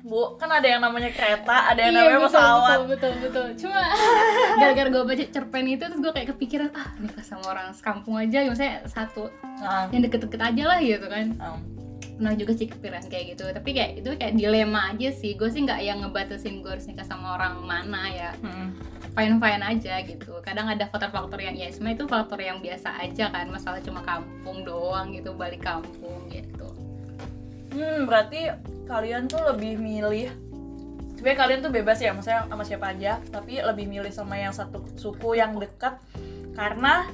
Bu, 0.00 0.38
kan 0.38 0.46
ada 0.48 0.62
yang 0.64 0.78
namanya 0.78 1.10
kereta, 1.10 1.66
ada 1.66 1.80
yang 1.80 1.90
Iya, 1.90 1.98
namanya 2.00 2.18
betul, 2.20 2.30
pesawat. 2.30 2.62
betul 2.62 2.86
betul 2.86 3.12
betul. 3.20 3.46
Cuma 3.58 3.80
gara-gara 4.62 4.88
gue 4.88 5.02
baca 5.04 5.24
cerpen 5.26 5.66
itu 5.66 5.82
terus 5.82 5.98
gue 5.98 6.12
kayak 6.14 6.28
kepikiran 6.30 6.70
ah 6.72 6.94
nikah 6.96 7.22
sama 7.22 7.42
orang 7.48 7.74
sekampung 7.74 8.14
aja. 8.14 8.38
Ya 8.38 8.46
maksudnya 8.46 8.86
satu 8.86 9.26
Nah, 9.58 9.90
yang 9.90 10.02
deket-deket 10.02 10.38
aja 10.38 10.62
lah 10.64 10.78
gitu 10.78 11.06
kan. 11.06 11.26
Um, 11.36 11.58
pernah 12.16 12.32
juga 12.32 12.52
sih 12.56 12.64
kepikiran 12.64 13.06
kayak 13.12 13.24
gitu 13.36 13.44
tapi 13.52 13.70
kayak 13.76 14.00
itu 14.00 14.08
kayak 14.16 14.34
dilema 14.40 14.96
aja 14.96 15.12
sih 15.12 15.36
gue 15.36 15.48
sih 15.52 15.62
nggak 15.68 15.80
yang 15.84 16.00
ngebatasin 16.00 16.64
gue 16.64 16.70
harus 16.72 16.88
nikah 16.88 17.04
sama 17.04 17.36
orang 17.36 17.60
mana 17.60 18.08
ya 18.08 18.30
hmm. 18.40 18.72
fine 19.12 19.36
fine 19.36 19.62
aja 19.62 19.94
gitu 20.00 20.32
kadang 20.40 20.66
ada 20.72 20.88
faktor-faktor 20.88 21.36
yang 21.44 21.52
ya 21.52 21.68
sebenarnya 21.68 21.96
itu 22.00 22.06
faktor 22.08 22.40
yang 22.40 22.58
biasa 22.64 22.88
aja 23.04 23.28
kan 23.28 23.46
masalah 23.52 23.84
cuma 23.84 24.00
kampung 24.00 24.64
doang 24.64 25.12
gitu 25.12 25.36
balik 25.36 25.60
kampung 25.62 26.24
gitu 26.32 26.72
Hmm, 27.76 28.08
berarti 28.08 28.48
kalian 28.88 29.28
tuh 29.28 29.52
lebih 29.52 29.76
milih 29.76 30.32
sebenarnya 31.12 31.38
kalian 31.44 31.60
tuh 31.60 31.72
bebas 31.72 31.98
ya, 32.00 32.16
maksudnya 32.16 32.48
sama 32.48 32.64
siapa 32.64 32.86
aja, 32.96 33.20
tapi 33.28 33.60
lebih 33.60 33.84
milih 33.84 34.08
sama 34.08 34.40
yang 34.40 34.56
satu 34.56 34.80
suku 34.96 35.36
yang 35.36 35.60
dekat 35.60 36.00
karena 36.56 37.04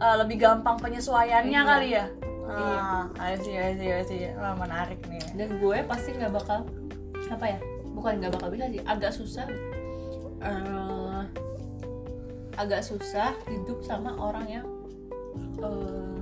uh, 0.00 0.16
lebih 0.24 0.40
gampang 0.40 0.80
penyesuaiannya 0.80 1.60
Iya. 1.60 1.68
kali 1.68 1.88
ya. 1.92 2.06
Iya. 2.48 2.78
Ah, 2.80 3.04
I 3.20 3.36
see, 3.36 3.54
I 3.54 3.72
see, 3.74 3.90
I 3.90 4.02
see. 4.02 4.20
Wah, 4.32 4.54
menarik 4.54 5.00
nih. 5.04 5.20
dan 5.34 5.48
gue 5.54 5.78
pasti 5.84 6.12
nggak 6.12 6.32
bakal 6.32 6.64
apa 7.28 7.44
ya 7.46 7.58
bukan 7.90 8.12
nggak 8.18 8.32
bakal 8.32 8.48
bisa 8.48 8.64
sih 8.66 8.80
agak 8.82 9.10
susah 9.10 9.44
eh, 10.40 11.22
agak 12.54 12.80
susah 12.80 13.36
hidup 13.44 13.82
sama 13.82 14.14
orang 14.14 14.46
yang 14.48 14.66
eh, 15.58 16.16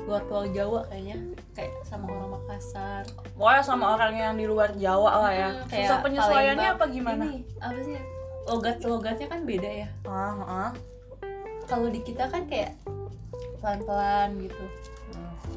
luar 0.00 0.26
pulau 0.26 0.48
Jawa 0.48 0.80
kayaknya 0.86 1.22
kayak 1.52 1.70
sama 1.84 2.08
orang 2.08 2.34
Makassar 2.34 3.04
Pokoknya 3.32 3.62
sama 3.62 3.86
orang 3.94 4.12
yang 4.12 4.34
di 4.34 4.44
luar 4.44 4.74
Jawa 4.74 5.22
lah 5.22 5.32
ya. 5.32 5.48
Hmm, 5.54 5.70
Susah 5.70 5.98
penyesuaiannya 6.02 6.56
Palembang. 6.66 6.76
apa 6.76 6.84
gimana? 6.90 7.22
ini 7.24 7.38
apa 7.58 7.78
sih 7.78 7.96
logat 8.42 8.76
logatnya 8.82 9.26
kan 9.28 9.40
beda 9.44 9.70
ya 9.76 9.88
Ah, 10.02 10.34
ah. 10.66 10.70
kalau 11.64 11.86
di 11.86 12.00
kita 12.00 12.26
kan 12.26 12.42
kayak 12.44 12.74
pelan 13.56 13.80
pelan 13.80 14.30
gitu 14.40 14.64
Hmm. 15.10 15.49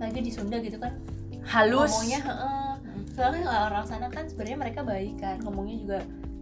Lagi 0.00 0.18
di 0.18 0.30
Sunda 0.30 0.56
gitu 0.58 0.76
kan 0.76 0.96
Halus. 1.42 1.92
ngomongnya 1.92 2.20
heeh. 2.20 2.72
soalnya 3.10 3.40
kalau 3.42 3.62
orang 3.68 3.84
sana 3.84 4.06
kan 4.08 4.24
sebenarnya 4.24 4.58
mereka 4.58 4.80
baik 4.82 5.14
kan 5.16 5.36
ngomongnya 5.40 5.76
juga 5.78 5.98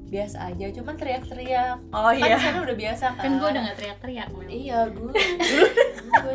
biasa 0.09 0.37
aja 0.47 0.67
cuman 0.73 0.95
teriak-teriak 0.95 1.79
Oh 1.91 2.09
kan 2.09 2.17
iya. 2.19 2.39
sana 2.39 2.59
udah 2.63 2.77
biasa 2.77 3.05
kan 3.13 3.21
kan 3.21 3.33
gue 3.35 3.49
udah 3.51 3.63
nggak 3.63 3.77
teriak-teriak 3.77 4.29
iya 4.49 4.79
dulu 4.89 5.11
gue 6.25 6.35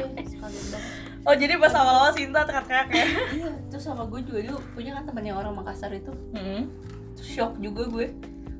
Oh 1.23 1.31
jadi 1.31 1.55
pas 1.55 1.71
awal-awal 1.71 2.11
Sinta 2.11 2.43
teriak-teriak 2.43 2.87
ya? 2.91 3.05
iya 3.31 3.49
terus 3.67 3.81
sama 3.81 4.03
gue 4.05 4.19
juga 4.21 4.39
dulu 4.43 4.59
punya 4.73 4.91
kan 4.91 5.03
temannya 5.03 5.33
orang 5.33 5.55
Makassar 5.55 5.89
itu 5.89 6.11
Hmm. 6.31 6.67
terus 7.15 7.29
shock 7.29 7.57
juga 7.57 7.87
gue 7.87 8.11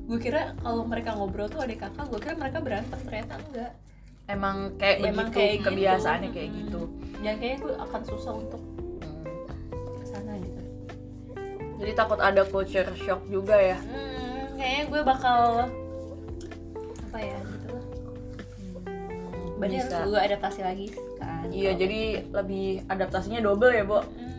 gue 0.04 0.18
kira 0.18 0.52
kalau 0.58 0.82
mereka 0.82 1.12
ngobrol 1.12 1.46
tuh 1.46 1.60
adik 1.60 1.80
kakak 1.80 2.04
gue 2.04 2.18
kira 2.18 2.34
mereka 2.34 2.58
berantem 2.58 2.98
ternyata 3.00 3.34
enggak 3.40 3.70
Emang 4.24 4.72
kayak 4.74 4.96
Emang 5.04 5.28
begitu, 5.28 5.36
kayak 5.36 5.52
gitu. 5.54 5.66
kebiasaannya 5.68 6.30
kayak 6.30 6.48
Hmm. 6.48 6.58
gitu. 6.58 6.80
dan 7.16 7.34
kayaknya 7.34 7.58
gue 7.58 7.74
akan 7.78 8.00
susah 8.04 8.32
untuk 8.34 8.60
Hmm. 8.60 9.24
ke 9.96 10.04
sana 10.06 10.32
gitu 10.36 10.60
Jadi 11.74 11.92
takut 11.94 12.18
ada 12.18 12.42
culture 12.44 12.88
shock 12.94 13.24
juga 13.26 13.56
ya. 13.56 13.76
hmm, 13.76 14.54
kayaknya 14.54 14.84
gue 14.86 15.00
bakal 15.02 15.40
apa 17.02 17.18
ya 17.18 17.38
gitu 17.42 17.66
lah 17.70 17.84
berarti 19.54 19.76
harus 19.78 20.04
gue 20.06 20.20
adaptasi 20.22 20.60
lagi 20.62 20.86
kan 21.14 21.46
Iya, 21.46 21.70
jadi 21.74 22.00
lebih 22.30 22.66
adaptasinya 22.86 23.38
double 23.38 23.70
ya, 23.70 23.84
Bo. 23.84 24.00
Hmm, 24.00 24.32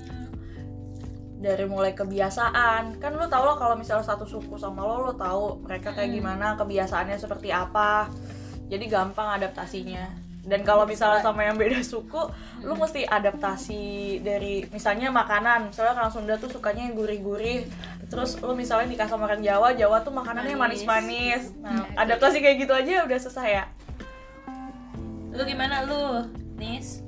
Dari 1.35 1.63
mulai 1.63 1.93
kebiasaan. 1.93 2.97
Kan 2.97 3.13
lu 3.13 3.25
tau 3.25 3.45
lah 3.45 3.55
kalau 3.55 3.73
misalnya 3.73 4.03
satu 4.03 4.25
suku 4.25 4.55
sama 4.55 4.81
lo, 4.81 5.05
lo 5.05 5.13
tahu 5.13 5.61
mereka 5.61 5.89
kayak 5.91 6.09
Hmm. 6.09 6.17
gimana, 6.17 6.45
kebiasaannya 6.55 7.15
seperti 7.15 7.49
apa. 7.49 8.09
Jadi 8.65 8.85
gampang 8.89 9.37
adaptasinya. 9.37 10.25
Dan 10.45 10.61
kalau 10.61 10.85
misalnya 10.85 11.25
sama 11.25 11.41
yang 11.41 11.57
beda 11.57 11.81
suku, 11.81 12.21
lu 12.61 12.77
mesti 12.77 13.01
adaptasi 13.01 14.21
dari 14.21 14.61
misalnya 14.69 15.09
makanan. 15.09 15.73
Misalnya 15.73 15.97
orang 15.97 16.13
Sunda 16.13 16.37
tuh 16.37 16.53
sukanya 16.53 16.85
yang 16.85 16.93
gurih-gurih. 16.93 17.65
Terus 18.13 18.37
lu 18.45 18.53
misalnya 18.53 18.85
nikah 18.93 19.09
sama 19.09 19.25
orang 19.25 19.41
Jawa, 19.41 19.73
Jawa 19.73 20.05
tuh 20.05 20.13
makanannya 20.13 20.53
Manis. 20.53 20.85
manis-manis. 20.85 21.43
Nah, 21.57 21.89
adaptasi 21.97 22.45
kayak 22.45 22.61
gitu 22.61 22.73
aja 22.77 23.09
udah 23.09 23.19
selesai 23.19 23.49
ya. 23.49 23.65
lu 25.35 25.43
gimana 25.43 25.83
lu 25.83 26.31
nis 26.55 27.03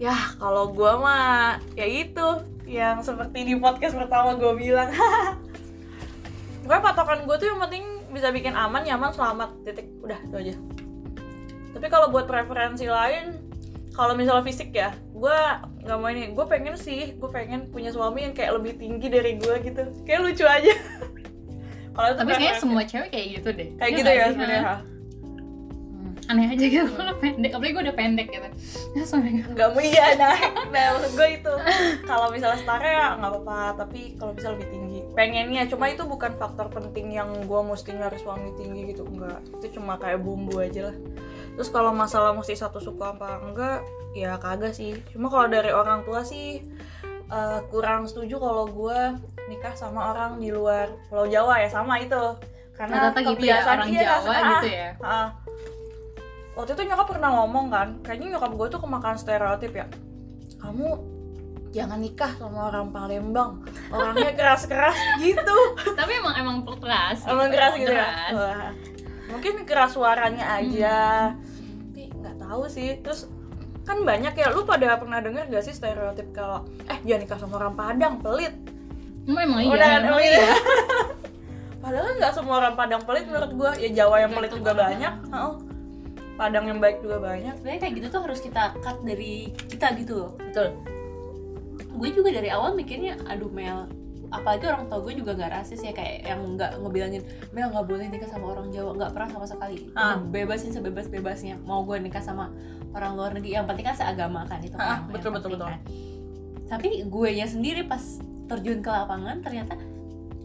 Ya, 0.00 0.16
kalau 0.40 0.72
gua 0.72 0.96
mah 0.96 1.60
ya 1.76 1.84
itu 1.84 2.24
yang 2.64 3.04
seperti 3.04 3.44
di 3.44 3.60
podcast 3.60 3.92
pertama 3.92 4.40
gue 4.40 4.56
bilang. 4.56 4.88
gue 6.66 6.78
patokan 6.78 7.26
gue 7.28 7.36
tuh 7.36 7.46
yang 7.52 7.60
penting 7.60 7.84
bisa 8.12 8.28
bikin 8.30 8.52
aman, 8.52 8.84
nyaman, 8.84 9.10
selamat. 9.10 9.48
Titik. 9.64 9.88
Udah, 10.04 10.20
itu 10.20 10.36
aja. 10.36 10.54
Tapi 11.72 11.86
kalau 11.88 12.12
buat 12.12 12.28
preferensi 12.28 12.84
lain, 12.84 13.40
kalau 13.96 14.12
misalnya 14.12 14.44
fisik 14.44 14.70
ya, 14.76 14.92
gue 15.16 15.38
nggak 15.88 15.96
mau 15.96 16.08
ini. 16.12 16.36
Gue 16.36 16.44
pengen 16.44 16.76
sih, 16.76 17.16
gue 17.16 17.30
pengen 17.32 17.72
punya 17.72 17.88
suami 17.88 18.28
yang 18.28 18.36
kayak 18.36 18.60
lebih 18.60 18.76
tinggi 18.76 19.08
dari 19.08 19.40
gue 19.40 19.54
gitu. 19.64 19.82
Kayak 20.04 20.20
lucu 20.28 20.44
aja. 20.44 20.74
kalau 21.92 22.10
tapi 22.16 22.32
kayaknya 22.32 22.56
semua 22.56 22.82
cewek 22.88 23.08
kayak 23.12 23.26
gitu 23.38 23.48
deh 23.52 23.68
kayak 23.76 23.90
Iya 23.92 23.98
gitu 24.00 24.10
ya 24.10 24.26
sebenarnya. 24.32 24.76
Aneh 26.30 26.54
aja 26.54 26.66
gitu 26.70 26.86
kalau 26.98 27.14
pendek 27.18 27.50
apalagi 27.50 27.72
gue 27.74 27.84
udah 27.90 27.96
pendek 27.96 28.28
gitu. 28.30 28.48
Ya 28.94 29.02
sampai 29.02 29.42
nggak 29.42 29.68
mau 29.74 29.82
iya 29.82 30.14
nah 30.14 30.36
maksud 30.70 31.12
gue 31.18 31.28
itu. 31.42 31.54
Kalau 32.06 32.26
misalnya 32.30 32.58
setara 32.62 32.86
ya 32.86 33.06
nggak 33.18 33.30
apa-apa 33.32 33.58
tapi 33.86 34.14
kalau 34.14 34.32
bisa 34.36 34.54
lebih 34.54 34.70
tinggi. 34.70 35.00
Pengennya 35.18 35.66
cuma 35.66 35.90
itu 35.90 36.06
bukan 36.06 36.32
faktor 36.38 36.70
penting 36.70 37.10
yang 37.10 37.28
gue 37.42 37.60
mesti 37.66 37.90
nyari 37.96 38.18
suami 38.22 38.54
tinggi 38.54 38.94
gitu 38.94 39.02
enggak 39.02 39.42
itu 39.58 39.78
cuma 39.80 39.98
kayak 39.98 40.22
bumbu 40.22 40.62
aja 40.62 40.94
lah. 40.94 40.96
Terus 41.58 41.68
kalau 41.68 41.90
masalah 41.92 42.32
mesti 42.32 42.54
satu 42.54 42.78
suku 42.78 43.02
apa 43.02 43.42
enggak 43.42 43.82
ya 44.14 44.38
kagak 44.38 44.78
sih. 44.78 44.94
Cuma 45.10 45.26
kalau 45.26 45.50
dari 45.50 45.74
orang 45.74 46.06
tua 46.06 46.22
sih 46.22 46.62
eh, 47.28 47.60
kurang 47.68 48.06
setuju 48.06 48.38
kalau 48.38 48.70
gue 48.70 48.98
nikah 49.50 49.74
sama 49.74 50.14
orang 50.14 50.38
di 50.38 50.54
luar 50.54 50.86
Pulau 51.10 51.26
Jawa 51.26 51.60
ya 51.60 51.68
sama 51.68 51.98
itu. 51.98 52.38
Karena 52.72 53.12
rata-rata 53.12 53.20
gitu 53.20 53.44
ya 53.44 53.60
kebiasaan 53.60 53.78
orang 53.78 53.90
iya, 53.92 54.00
Jawa 54.00 54.32
ah, 54.32 54.48
gitu 54.48 54.68
ya. 54.70 54.90
Ah. 55.02 55.28
Waktu 56.52 56.76
itu 56.76 56.82
nyokap 56.84 57.06
pernah 57.16 57.30
ngomong 57.32 57.66
kan, 57.72 57.88
kayaknya 58.04 58.36
nyokap 58.36 58.52
gue 58.52 58.66
tuh 58.68 58.80
kemakan 58.84 59.16
stereotip 59.16 59.72
ya. 59.72 59.86
Kamu 60.60 60.88
jangan 61.72 61.98
nikah 62.04 62.28
sama 62.36 62.68
orang 62.68 62.92
Palembang, 62.92 63.64
orangnya 63.88 64.36
keras-keras 64.38 64.92
gitu. 65.24 65.56
tapi 65.96 66.20
emang 66.20 66.36
emang 66.36 66.56
keras 66.76 67.24
Emang 67.24 67.48
gitu, 67.48 67.56
keras 67.56 67.72
gitu 67.80 67.92
ya. 67.96 68.08
Wah. 68.36 68.70
Mungkin 69.32 69.64
keras 69.64 69.96
suaranya 69.96 70.60
aja. 70.60 71.32
Tapi 71.32 72.12
nggak 72.12 72.36
tahu 72.36 72.68
sih. 72.68 73.00
Terus 73.00 73.32
kan 73.88 74.04
banyak 74.04 74.36
ya, 74.36 74.52
lu 74.52 74.68
pada 74.68 75.00
pernah 75.00 75.18
denger 75.24 75.48
gak 75.50 75.64
sih 75.64 75.74
stereotip 75.74 76.30
kalau 76.30 76.62
eh 76.86 77.00
jangan 77.02 77.20
nikah 77.24 77.38
sama 77.40 77.54
orang 77.58 77.74
Padang, 77.74 78.14
pelit. 78.20 78.52
emang 79.24 79.42
emang 79.48 79.60
iya 79.64 79.70
Udah 79.72 79.88
kan, 79.88 80.00
emang 80.04 80.06
emang 80.12 80.22
iya 80.22 80.36
iya. 80.36 80.54
Padahal 81.82 82.14
nggak 82.14 82.32
semua 82.36 82.54
orang 82.62 82.74
Padang 82.76 83.02
pelit 83.02 83.24
menurut 83.26 83.50
gua. 83.56 83.72
Ya 83.80 83.88
Jawa 83.90 84.20
yang 84.20 84.36
pelit 84.36 84.52
juga 84.52 84.76
banyak. 84.76 85.14
Heeh. 85.32 85.71
Padang 86.34 86.64
yang 86.64 86.78
baik 86.78 86.98
juga 86.98 87.18
banyak. 87.18 87.54
sebenarnya 87.54 87.80
kayak 87.80 87.94
gitu 87.94 88.06
tuh 88.08 88.22
harus 88.22 88.40
kita 88.40 88.74
cut 88.78 88.98
dari 89.00 89.32
kita 89.68 89.92
gitu 89.94 90.12
loh 90.16 90.30
Betul. 90.38 90.68
gue 91.92 92.08
juga 92.10 92.30
dari 92.32 92.48
awal 92.48 92.72
mikirnya 92.72 93.20
aduh 93.24 93.48
Mel 93.48 93.84
apalagi 94.28 94.64
orang 94.64 94.88
tua 94.88 94.98
gue 94.98 95.12
juga 95.14 95.32
nggak 95.34 95.52
rasis 95.52 95.78
ya 95.78 95.92
kayak 95.92 96.24
yang 96.24 96.56
nggak 96.56 96.80
ngebilangin 96.80 97.20
Mel 97.50 97.68
nggak 97.68 97.84
boleh 97.84 98.08
nikah 98.08 98.26
sama 98.26 98.48
orang 98.50 98.72
Jawa 98.72 98.96
nggak 98.96 99.12
pernah 99.12 99.28
sama 99.30 99.44
sekali 99.44 99.92
Ah. 99.92 100.16
bebasin 100.16 100.72
sebebas 100.72 101.06
bebasnya 101.06 101.60
mau 101.60 101.84
gue 101.84 102.00
nikah 102.00 102.20
sama 102.20 102.48
orang 102.90 103.12
luar 103.12 103.30
negeri 103.32 103.52
yang 103.54 103.64
penting 103.64 103.84
kan 103.84 103.92
seagama 103.94 104.44
kan 104.44 104.60
itu 104.60 104.72
Ah, 104.74 105.04
kan 105.04 105.12
betul, 105.12 105.30
betul, 105.30 105.52
penting 105.52 105.52
betul. 105.54 105.68
kan. 105.68 105.80
tapi 106.66 106.88
gue 107.04 107.28
nya 107.30 107.44
sendiri 107.44 107.84
pas 107.84 108.00
terjun 108.48 108.80
ke 108.80 108.88
lapangan 108.88 109.36
ternyata 109.38 109.76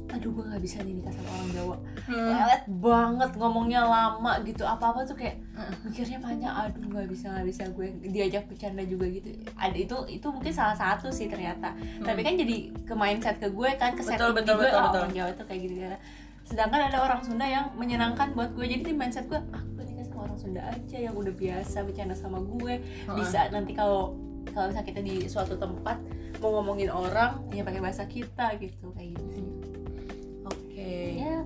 aduh 0.07 0.31
gue 0.31 0.45
nggak 0.45 0.63
bisa 0.63 0.77
nih 0.81 0.93
nikah 0.95 1.11
sama 1.11 1.29
orang 1.29 1.49
Jawa. 1.51 1.75
Hmm. 2.07 2.27
lelet 2.31 2.63
banget 2.69 3.31
ngomongnya 3.35 3.81
lama 3.83 4.31
gitu. 4.41 4.63
Apa 4.63 4.91
apa 4.91 5.03
tuh 5.03 5.13
kayak 5.13 5.35
Hmm. 5.51 5.73
mikirnya 5.83 6.17
panjang. 6.17 6.53
Aduh 6.53 6.83
nggak 6.85 7.07
bisa 7.07 7.25
nggak 7.27 7.45
bisa 7.45 7.63
gue 7.67 7.87
diajak 8.07 8.43
bercanda 8.45 8.81
juga 8.81 9.05
gitu. 9.07 9.27
Ada 9.53 9.75
itu 9.75 9.97
itu 10.07 10.27
mungkin 10.27 10.51
salah 10.51 10.73
satu 10.73 11.09
sih 11.09 11.27
ternyata. 11.27 11.75
Tapi 11.99 12.19
kan 12.21 12.33
jadi 12.33 12.55
ke 12.81 12.93
mindset 12.93 13.37
ke 13.37 13.49
gue 13.49 13.69
kan 13.75 13.91
ke 13.91 13.99
Betul, 13.99 14.09
setting 14.09 14.35
betul, 14.37 14.55
gue 14.55 14.63
betul, 14.63 14.77
oh, 14.77 14.83
betul. 14.87 14.99
orang 15.01 15.13
Jawa 15.13 15.31
tuh 15.33 15.45
kayak 15.45 15.61
gitu 15.61 15.73
kan. 15.77 15.99
Sedangkan 16.47 16.79
ada 16.87 16.97
orang 17.01 17.19
Sunda 17.19 17.43
yang 17.43 17.65
menyenangkan 17.75 18.31
buat 18.31 18.53
gue. 18.53 18.63
Jadi 18.65 18.81
di 18.81 18.93
mindset 18.93 19.27
gue 19.27 19.35
ah 19.51 19.63
gue 19.67 19.83
nikah 19.83 20.05
sama 20.05 20.19
orang 20.23 20.37
Sunda 20.37 20.61
aja 20.63 20.97
yang 20.97 21.13
udah 21.13 21.33
biasa 21.33 21.83
bercanda 21.83 22.15
sama 22.15 22.39
gue. 22.39 22.79
Bisa 23.11 23.49
nanti 23.49 23.73
kalau 23.73 24.15
kalau 24.47 24.71
misalnya 24.71 24.87
kita 24.87 25.01
di 25.03 25.27
suatu 25.27 25.59
tempat 25.59 25.99
mau 26.39 26.53
ngomongin 26.55 26.87
orang 26.87 27.43
ya 27.51 27.61
pakai 27.61 27.81
bahasa 27.81 28.05
kita 28.05 28.55
gitu 28.57 28.93
kayak 28.93 29.11
gitu 29.11 29.25
sih 29.33 29.45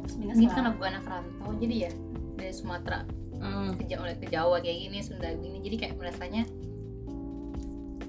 ya 0.02 0.04
plus 0.04 0.16
minus 0.18 0.36
Mungkin 0.36 0.50
karena 0.52 0.72
gue 0.74 0.88
anak 0.88 1.06
rantau 1.06 1.52
jadi 1.56 1.76
ya 1.78 1.92
dari 2.36 2.52
Sumatera 2.52 3.02
Hmm. 3.38 3.74
ke 3.74 3.86
Jawa, 3.86 4.14
ke 4.14 4.28
Jawa 4.28 4.58
kayak 4.58 4.78
gini 4.80 5.02
Sunda 5.02 5.30
gini 5.32 5.58
jadi 5.60 5.76
kayak 5.80 5.94
merasanya 5.96 6.46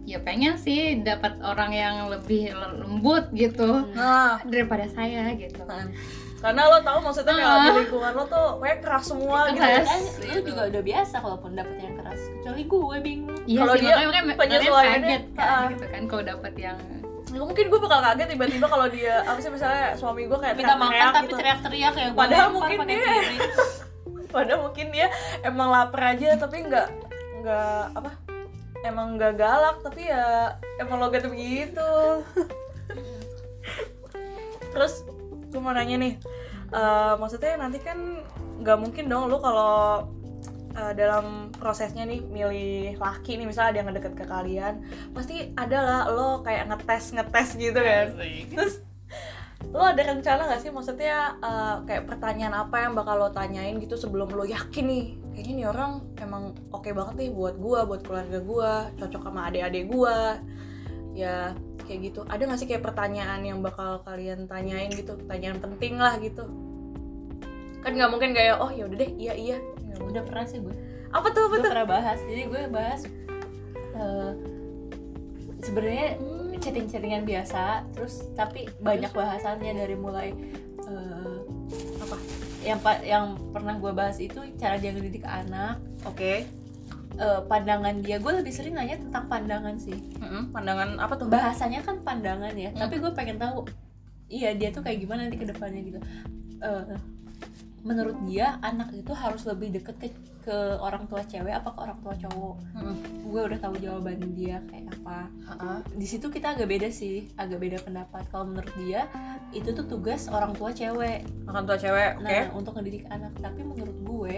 ya 0.03 0.19
pengen 0.19 0.59
sih 0.59 1.01
dapat 1.01 1.41
orang 1.41 1.71
yang 1.71 1.97
lebih 2.07 2.53
lembut 2.53 3.33
gitu 3.33 3.87
nah 3.93 4.43
daripada 4.45 4.91
saya 4.91 5.31
gitu 5.33 5.63
kan. 5.63 5.89
karena 6.37 6.67
lo 6.67 6.83
tahu 6.83 6.99
maksudnya 7.01 7.33
kayak 7.33 7.49
Ah. 7.49 7.63
di 7.63 7.71
lingkungan 7.81 8.13
lo 8.13 8.25
tuh 8.27 8.47
kayak 8.59 8.79
keras 8.83 9.05
semua 9.07 9.47
gitu 9.49 9.63
Keras. 9.63 9.87
kan 9.87 10.01
lu 10.27 10.41
juga 10.43 10.63
udah 10.69 10.83
biasa 10.83 11.15
kalaupun 11.17 11.51
dapet 11.55 11.77
yang 11.79 11.95
keras 11.95 12.21
kecuali 12.21 12.63
gue 12.67 12.97
bingung 13.01 13.41
Iya 13.43 13.59
Kalau 13.59 13.75
dia 13.75 13.83
makanya 13.89 14.05
makanya 14.05 14.37
penyesuaiannya, 14.37 15.09
kaget 15.09 15.25
kan 15.33 15.49
ah. 15.49 15.63
gitu 15.71 15.85
kan 15.89 16.03
kalau 16.05 16.23
dapat 16.27 16.53
yang 16.57 16.79
mungkin 17.33 17.65
gue 17.67 17.81
bakal 17.81 18.01
kaget 18.03 18.29
tiba-tiba 18.29 18.67
kalau 18.69 18.87
dia 18.87 19.25
apa 19.25 19.39
sih 19.41 19.49
misalnya 19.49 19.97
suami 19.97 20.29
gue 20.29 20.37
kayak 20.37 20.55
minta 20.55 20.77
makan 20.77 21.11
tapi 21.11 21.27
gitu. 21.27 21.37
teriak-teriak 21.41 21.93
gue 21.95 22.13
Padahal 22.13 22.49
mungkin 22.53 22.79
dia- 22.85 23.09
padahal 24.35 24.61
mungkin 24.65 24.87
dia 24.89 25.07
emang 25.41 25.69
lapar 25.69 26.17
aja 26.17 26.37
tapi 26.37 26.65
nggak 26.65 26.89
nggak 27.41 27.83
apa 27.93 28.11
emang 28.83 29.17
nggak 29.17 29.37
galak 29.37 29.77
tapi 29.81 30.09
ya 30.09 30.57
emang 30.77 30.99
logat 30.99 31.29
begitu 31.29 31.91
terus 34.73 35.05
gue 35.53 35.61
mau 35.61 35.77
nanya 35.77 35.97
nih 36.01 36.13
eh, 36.73 37.13
maksudnya 37.17 37.61
nanti 37.61 37.77
kan 37.79 38.25
nggak 38.61 38.79
mungkin 38.81 39.05
dong 39.07 39.29
lu 39.29 39.37
kalau 39.37 40.09
eh, 40.73 40.93
dalam 40.97 41.53
prosesnya 41.53 42.09
nih 42.09 42.21
milih 42.25 42.97
laki 42.97 43.37
nih 43.37 43.47
misalnya 43.47 43.71
ada 43.71 43.79
yang 43.79 43.89
ngedeket 43.93 44.15
ke 44.17 44.25
kalian 44.25 44.75
pasti 45.13 45.53
ada 45.55 45.79
lah 45.79 46.03
lo 46.09 46.29
kayak 46.41 46.69
ngetes 46.73 47.13
ngetes 47.13 47.49
gitu 47.61 47.81
kan. 47.81 48.07
terus 48.53 48.81
lo 49.71 49.87
ada 49.87 50.03
rencana 50.03 50.51
gak 50.51 50.61
sih? 50.61 50.71
Maksudnya 50.75 51.39
eh, 51.39 51.77
kayak 51.87 52.05
pertanyaan 52.09 52.55
apa 52.67 52.83
yang 52.83 52.93
bakal 52.99 53.21
lo 53.21 53.31
tanyain 53.31 53.79
gitu 53.79 53.95
sebelum 53.95 54.33
lo 54.33 54.45
yakin 54.45 54.85
nih 54.89 55.07
kayaknya 55.33 55.53
nih 55.57 55.67
orang 55.71 55.93
emang 56.21 56.53
oke 56.75 56.91
banget 56.93 57.15
nih 57.17 57.31
buat 57.33 57.57
gua 57.57 57.89
buat 57.89 58.05
keluarga 58.05 58.39
gua 58.45 58.73
cocok 59.01 59.23
sama 59.23 59.49
adik-adik 59.49 59.89
gua. 59.89 60.41
Ya 61.13 61.53
kayak 61.85 62.01
gitu. 62.13 62.21
Ada 62.27 62.43
gak 62.49 62.59
sih 62.59 62.69
kayak 62.69 62.85
pertanyaan 62.85 63.45
yang 63.45 63.59
bakal 63.61 64.01
kalian 64.05 64.49
tanyain 64.49 64.91
gitu? 64.93 65.15
Pertanyaan 65.21 65.61
penting 65.61 66.01
lah 66.01 66.17
gitu. 66.19 66.49
Kan 67.83 67.99
nggak 67.99 68.11
mungkin 68.15 68.31
kayak 68.31 68.63
oh 68.63 68.71
ya 68.71 68.87
udah 68.87 68.99
deh 68.99 69.11
iya 69.19 69.35
iya 69.35 69.59
Mungkin. 69.95 70.11
udah 70.11 70.23
pernah 70.23 70.45
sih 70.45 70.59
gue 70.59 70.75
apa 71.09 71.27
tuh 71.29 71.43
apa 71.43 71.51
gue 71.51 71.59
tuh 71.59 71.71
pernah 71.71 71.87
bahas 71.87 72.19
jadi 72.23 72.43
gue 72.45 72.63
bahas 72.69 73.01
eh, 73.93 74.33
sebenarnya 75.59 76.09
Hmm. 76.19 76.61
chatting-chattingan 76.61 77.23
biasa 77.23 77.63
terus 77.91 78.23
tapi 78.33 78.71
banyak 78.79 79.11
bahasannya 79.11 79.73
dari 79.75 79.97
mulai 79.97 80.31
eh, 80.81 81.37
apa 81.99 82.17
yang 82.63 82.79
yang 83.03 83.25
pernah 83.51 83.75
gue 83.75 83.91
bahas 83.91 84.17
itu 84.17 84.39
cara 84.57 84.77
dia 84.77 84.91
ngedidik 84.91 85.25
anak 85.25 85.77
oke 86.03 86.23
eh, 87.13 87.41
pandangan 87.45 87.99
dia 87.99 88.17
gue 88.17 88.33
lebih 88.33 88.51
sering 88.51 88.73
nanya 88.73 88.95
tentang 88.97 89.27
pandangan 89.27 89.75
sih 89.77 89.99
Mm-mm. 90.17 90.51
pandangan 90.51 90.97
apa 90.97 91.15
tuh 91.15 91.27
bahasanya 91.27 91.83
kan 91.83 91.99
pandangan 92.01 92.55
ya 92.55 92.71
Hmm. 92.71 92.81
tapi 92.81 92.97
gue 92.97 93.11
pengen 93.11 93.37
tahu 93.37 93.67
iya 94.29 94.55
dia 94.55 94.71
tuh 94.71 94.81
kayak 94.81 94.97
gimana 94.99 95.27
nanti 95.27 95.37
ke 95.37 95.45
depannya 95.45 95.83
gitu 95.83 95.99
Eh, 96.63 96.95
menurut 97.83 98.15
dia 98.31 98.63
anak 98.63 98.95
itu 98.95 99.11
harus 99.11 99.43
lebih 99.43 99.75
deket 99.75 99.97
ke 99.99 100.09
ke 100.43 100.59
orang 100.83 101.07
tua 101.07 101.23
cewek 101.23 101.55
apa 101.55 101.71
ke 101.71 101.79
orang 101.79 101.99
tua 102.03 102.15
cowok? 102.19 102.57
Mm-mm. 102.75 102.97
gue 103.31 103.41
udah 103.47 103.59
tahu 103.63 103.75
jawaban 103.79 104.19
dia 104.35 104.59
kayak 104.67 104.91
apa. 104.99 105.31
Ha-ha. 105.47 105.73
di 105.95 106.07
situ 106.07 106.27
kita 106.27 106.59
agak 106.59 106.67
beda 106.67 106.91
sih 106.91 107.31
agak 107.39 107.63
beda 107.63 107.79
pendapat. 107.83 108.27
Kalau 108.31 108.51
menurut 108.51 108.75
dia 108.75 109.07
itu 109.55 109.71
tuh 109.71 109.87
tugas 109.87 110.27
orang 110.27 110.51
tua 110.59 110.75
cewek. 110.75 111.23
Makan 111.47 111.63
tua 111.63 111.79
cewek 111.79 112.19
oke. 112.19 112.27
nah 112.27 112.47
untuk 112.59 112.75
ngedidik 112.75 113.07
anak. 113.11 113.33
Tapi 113.39 113.61
menurut 113.63 113.97
gue 114.03 114.35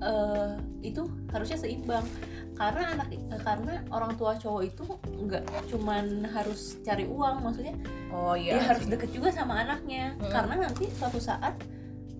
eh 0.00 0.52
itu 0.84 1.08
harusnya 1.32 1.56
seimbang. 1.56 2.04
Karena 2.52 2.92
anak 2.92 3.08
eh, 3.16 3.40
karena 3.40 3.80
orang 3.88 4.12
tua 4.20 4.36
cowok 4.36 4.62
itu 4.68 4.84
nggak 5.08 5.72
cuman 5.72 6.28
harus 6.28 6.76
cari 6.84 7.08
uang 7.08 7.40
maksudnya 7.40 7.72
oh 8.12 8.36
iya 8.36 8.60
dia 8.60 8.76
harus 8.76 8.84
deket 8.84 9.08
juga 9.16 9.32
sama 9.32 9.64
anaknya. 9.64 10.12
Mm. 10.20 10.28
karena 10.28 10.54
nanti 10.68 10.84
suatu 10.92 11.16
saat 11.16 11.56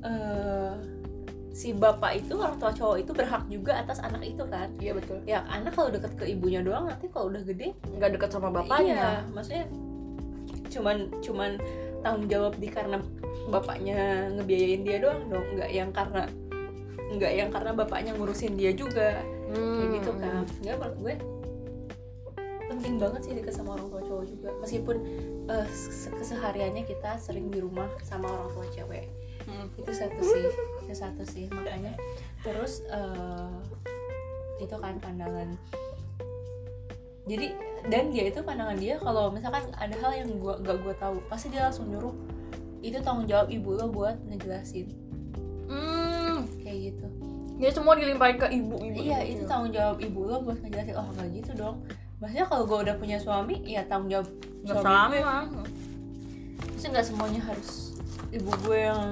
eh 0.01 0.73
si 1.51 1.75
bapak 1.75 2.25
itu 2.25 2.39
orang 2.39 2.57
tua 2.57 2.73
cowok 2.73 2.97
itu 3.03 3.11
berhak 3.13 3.43
juga 3.51 3.83
atas 3.83 3.99
anak 4.01 4.23
itu 4.23 4.47
kan? 4.47 4.71
Iya 4.79 4.95
betul. 4.97 5.19
Ya 5.27 5.43
anak 5.51 5.75
kalau 5.75 5.91
deket 5.91 6.13
ke 6.17 6.25
ibunya 6.31 6.63
doang 6.63 6.87
nanti 6.87 7.11
kalau 7.11 7.29
udah 7.29 7.43
gede 7.43 7.75
nggak 7.99 8.17
deket 8.17 8.31
sama 8.33 8.49
iya 8.49 8.55
bapaknya 8.55 9.03
maksudnya 9.35 9.65
cuman 10.71 10.97
cuman 11.21 11.51
tanggung 12.01 12.27
jawab 12.31 12.55
di 12.57 12.69
karena 12.71 12.97
bapaknya 13.51 14.31
ngebiayain 14.39 14.83
dia 14.87 14.97
doang 15.03 15.21
dong. 15.29 15.47
Nggak 15.59 15.71
yang 15.75 15.91
karena 15.91 16.23
nggak 17.11 17.33
yang 17.35 17.51
karena 17.51 17.71
bapaknya 17.75 18.13
ngurusin 18.15 18.55
dia 18.55 18.71
juga. 18.73 19.19
Kayak 19.51 19.59
Hmm. 19.59 19.95
gitu 19.99 20.11
kan? 20.17 20.47
Nggak 20.63 20.77
menurut 20.79 20.97
gue 21.03 21.15
penting 22.71 22.95
banget 23.03 23.21
sih 23.27 23.35
deket 23.35 23.51
sama 23.51 23.75
orang 23.75 23.91
tua 23.91 24.03
cowok 24.07 24.25
juga. 24.31 24.49
Meskipun 24.63 24.97
se- 25.75 26.15
kesehariannya 26.15 26.87
kita 26.87 27.19
sering 27.19 27.51
di 27.51 27.59
rumah 27.59 27.91
sama 28.07 28.31
orang 28.31 28.55
tua 28.55 28.67
cewek 28.71 29.11
Hmm. 29.51 29.67
itu 29.77 29.91
satu 29.91 30.21
sih 30.21 30.43
itu 30.81 30.95
satu 30.95 31.23
sih 31.25 31.45
makanya 31.51 31.93
terus 32.41 32.87
eh, 32.87 33.51
itu 34.59 34.75
kan 34.75 34.95
pandangan 34.97 35.59
jadi 37.27 37.55
dan 37.87 38.11
dia 38.11 38.25
itu 38.27 38.41
pandangan 38.41 38.77
dia 38.77 38.97
kalau 38.97 39.29
misalkan 39.29 39.67
ada 39.75 39.97
hal 39.97 40.13
yang 40.15 40.31
gua 40.37 40.59
gak 40.59 40.79
gue 40.79 40.95
tahu 40.95 41.17
pasti 41.27 41.49
dia 41.49 41.65
langsung 41.65 41.89
nyuruh 41.89 42.13
itu 42.81 42.97
tanggung 42.99 43.25
jawab 43.25 43.49
ibu 43.49 43.71
lo 43.73 43.87
buat 43.89 44.17
ngejelasin 44.25 44.89
Hmm. 45.67 46.51
kayak 46.59 46.79
gitu 46.91 47.07
Jadi 47.57 47.71
semua 47.71 47.95
dilimpahin 47.95 48.37
ke 48.37 48.49
ibu 48.51 48.75
ibu. 48.81 48.99
iya 48.99 49.21
itu 49.21 49.45
tanggung 49.45 49.71
jawab 49.71 49.97
ibu 49.97 50.21
lo 50.25 50.41
buat 50.41 50.59
ngejelasin 50.59 50.95
oh 50.95 51.07
nggak 51.11 51.29
gitu 51.33 51.51
dong 51.55 51.77
maksudnya 52.19 52.45
kalau 52.45 52.65
gue 52.65 52.79
udah 52.85 52.95
punya 52.97 53.17
suami 53.17 53.63
ya 53.65 53.85
tanggung 53.85 54.11
jawab 54.11 54.27
Nggak 54.61 54.77
suami 54.77 55.17
sama. 55.17 55.63
Maksudnya 56.67 56.91
nggak 56.91 57.07
semuanya 57.07 57.41
harus 57.43 57.89
ibu 58.31 58.51
gue 58.62 58.79
yang 58.79 59.07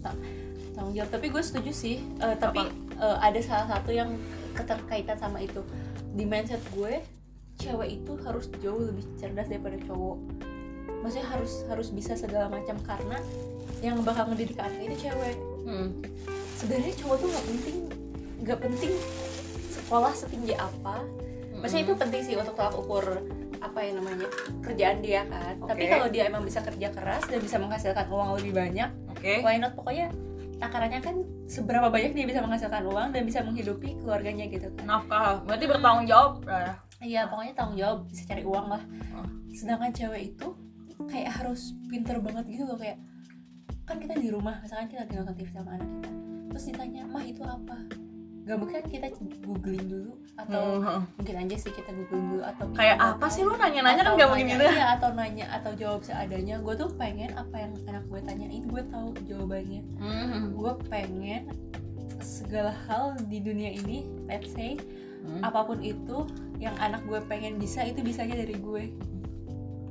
ta- 0.00 0.18
tanggung 0.72 0.94
jawab. 0.94 1.10
Tapi 1.10 1.26
gue 1.30 1.42
setuju 1.42 1.70
sih 1.70 1.96
Eh, 2.18 2.36
tapi 2.38 2.62
eh, 2.96 3.16
ada 3.20 3.40
salah 3.42 3.66
satu 3.66 3.90
yang 3.90 4.14
keterkaitan 4.54 5.18
sama 5.18 5.42
itu. 5.42 5.60
Di 6.16 6.24
mindset 6.24 6.62
gue 6.72 7.02
cewek 7.56 8.00
itu 8.02 8.12
harus 8.22 8.46
jauh 8.60 8.80
lebih 8.80 9.04
cerdas 9.16 9.48
daripada 9.48 9.76
cowok. 9.84 10.18
Maksudnya 11.02 11.28
harus 11.28 11.52
harus 11.68 11.88
bisa 11.90 12.16
segala 12.16 12.48
macam 12.48 12.76
karena 12.82 13.18
yang 13.84 14.00
bakal 14.00 14.30
ngedidik 14.32 14.56
anak 14.56 14.80
itu 14.80 15.08
cewek. 15.08 15.36
Hmm. 15.66 15.90
sebenarnya 16.56 16.94
cowok 17.02 17.16
tuh 17.18 17.28
nggak 17.28 17.46
penting 17.50 17.78
nggak 18.46 18.58
penting 18.62 18.92
sekolah 19.66 20.12
setinggi 20.14 20.54
apa 20.54 21.02
maksudnya 21.58 21.84
itu 21.84 21.94
penting 21.94 22.22
sih 22.22 22.34
untuk 22.34 22.54
tolak 22.54 22.74
ukur 22.74 23.04
apa 23.56 23.78
yang 23.80 23.98
namanya 23.98 24.28
kerjaan 24.60 25.00
dia 25.00 25.24
kan 25.24 25.56
tapi 25.58 25.84
Oke. 25.84 25.90
kalau 25.90 26.06
dia 26.08 26.28
emang 26.28 26.44
bisa 26.44 26.60
kerja 26.60 26.88
keras 26.90 27.24
dan 27.24 27.40
bisa 27.40 27.56
menghasilkan 27.56 28.06
uang 28.06 28.36
lebih 28.36 28.52
banyak 28.52 28.90
Oke. 29.10 29.40
why 29.40 29.56
not 29.56 29.72
pokoknya 29.72 30.12
takarannya 30.56 31.00
kan 31.00 31.16
seberapa 31.44 31.88
banyak 31.88 32.12
dia 32.12 32.24
bisa 32.24 32.40
menghasilkan 32.40 32.84
uang 32.84 33.08
dan 33.12 33.22
bisa 33.24 33.40
menghidupi 33.40 33.96
keluarganya 34.00 34.48
gitu 34.48 34.72
kan 34.72 34.88
Nafkah. 34.88 35.44
Berarti 35.44 35.64
bertanggung 35.66 36.08
jawab 36.08 36.32
lah 36.44 36.60
ya. 36.60 36.72
iya 37.04 37.20
pokoknya 37.28 37.52
tanggung 37.52 37.76
jawab 37.76 37.98
bisa 38.08 38.22
cari 38.24 38.40
uang 38.40 38.66
lah 38.68 38.82
Oh. 39.12 39.24
sedangkan 39.52 39.92
cewek 39.92 40.32
itu 40.32 40.48
kayak 41.08 41.32
harus 41.32 41.72
pinter 41.88 42.16
banget 42.20 42.44
gitu 42.48 42.64
loh 42.64 42.76
kayak 42.76 42.96
kan 43.84 43.96
kita 43.96 44.16
di 44.16 44.28
rumah 44.28 44.60
misalkan 44.60 44.88
kita 44.88 45.04
lagi 45.04 45.14
nonton 45.14 45.34
TV 45.34 45.48
sama 45.52 45.70
anak 45.72 45.88
kita 45.88 46.10
terus 46.48 46.64
ditanya 46.66 47.02
mah 47.04 47.20
itu 47.22 47.42
apa 47.44 47.76
gak 48.46 48.56
mungkin 48.56 48.78
kita 48.86 49.10
googling 49.42 49.84
dulu 49.84 50.12
atau 50.36 50.78
Hmm, 50.78 51.02
mungkin 51.12 51.34
aja 51.36 51.56
sih 51.58 51.68
kita 51.68 51.90
googling 51.90 52.26
dulu 52.30 52.42
atau 52.46 52.64
kayak 52.70 52.94
apa 52.96 53.18
tahu. 53.18 53.34
sih 53.34 53.42
lu 53.42 53.52
nanya-nanya 53.52 54.02
kan 54.02 54.14
gak 54.14 54.28
mungkin 54.30 54.46
gitu. 54.48 54.62
iya, 54.64 54.86
atau 54.94 55.10
nanya 55.12 55.46
atau 55.50 55.72
jawab 55.74 56.00
seadanya. 56.00 56.54
Gue 56.58 56.74
tuh 56.74 56.86
pengen 56.92 57.34
apa 57.34 57.56
yang 57.58 57.74
anak 57.84 58.06
gue 58.06 58.20
tanyain 58.22 58.62
gue 58.64 58.82
tahu 58.86 59.08
jawabannya. 59.24 59.82
Hmm. 59.98 60.54
gue 60.54 60.72
pengen 60.86 61.42
segala 62.16 62.70
hal 62.86 63.04
di 63.22 63.38
dunia 63.40 63.74
ini 63.74 63.98
let's 64.24 64.48
say 64.50 64.78
Hmm. 65.18 65.42
apa 65.42 65.66
pun 65.66 65.82
itu 65.82 66.22
yang 66.56 66.78
anak 66.78 67.02
gue 67.02 67.18
pengen 67.26 67.58
bisa 67.58 67.82
itu 67.82 67.98
bisanya 67.98 68.38
dari 68.38 68.54
gue. 68.54 68.94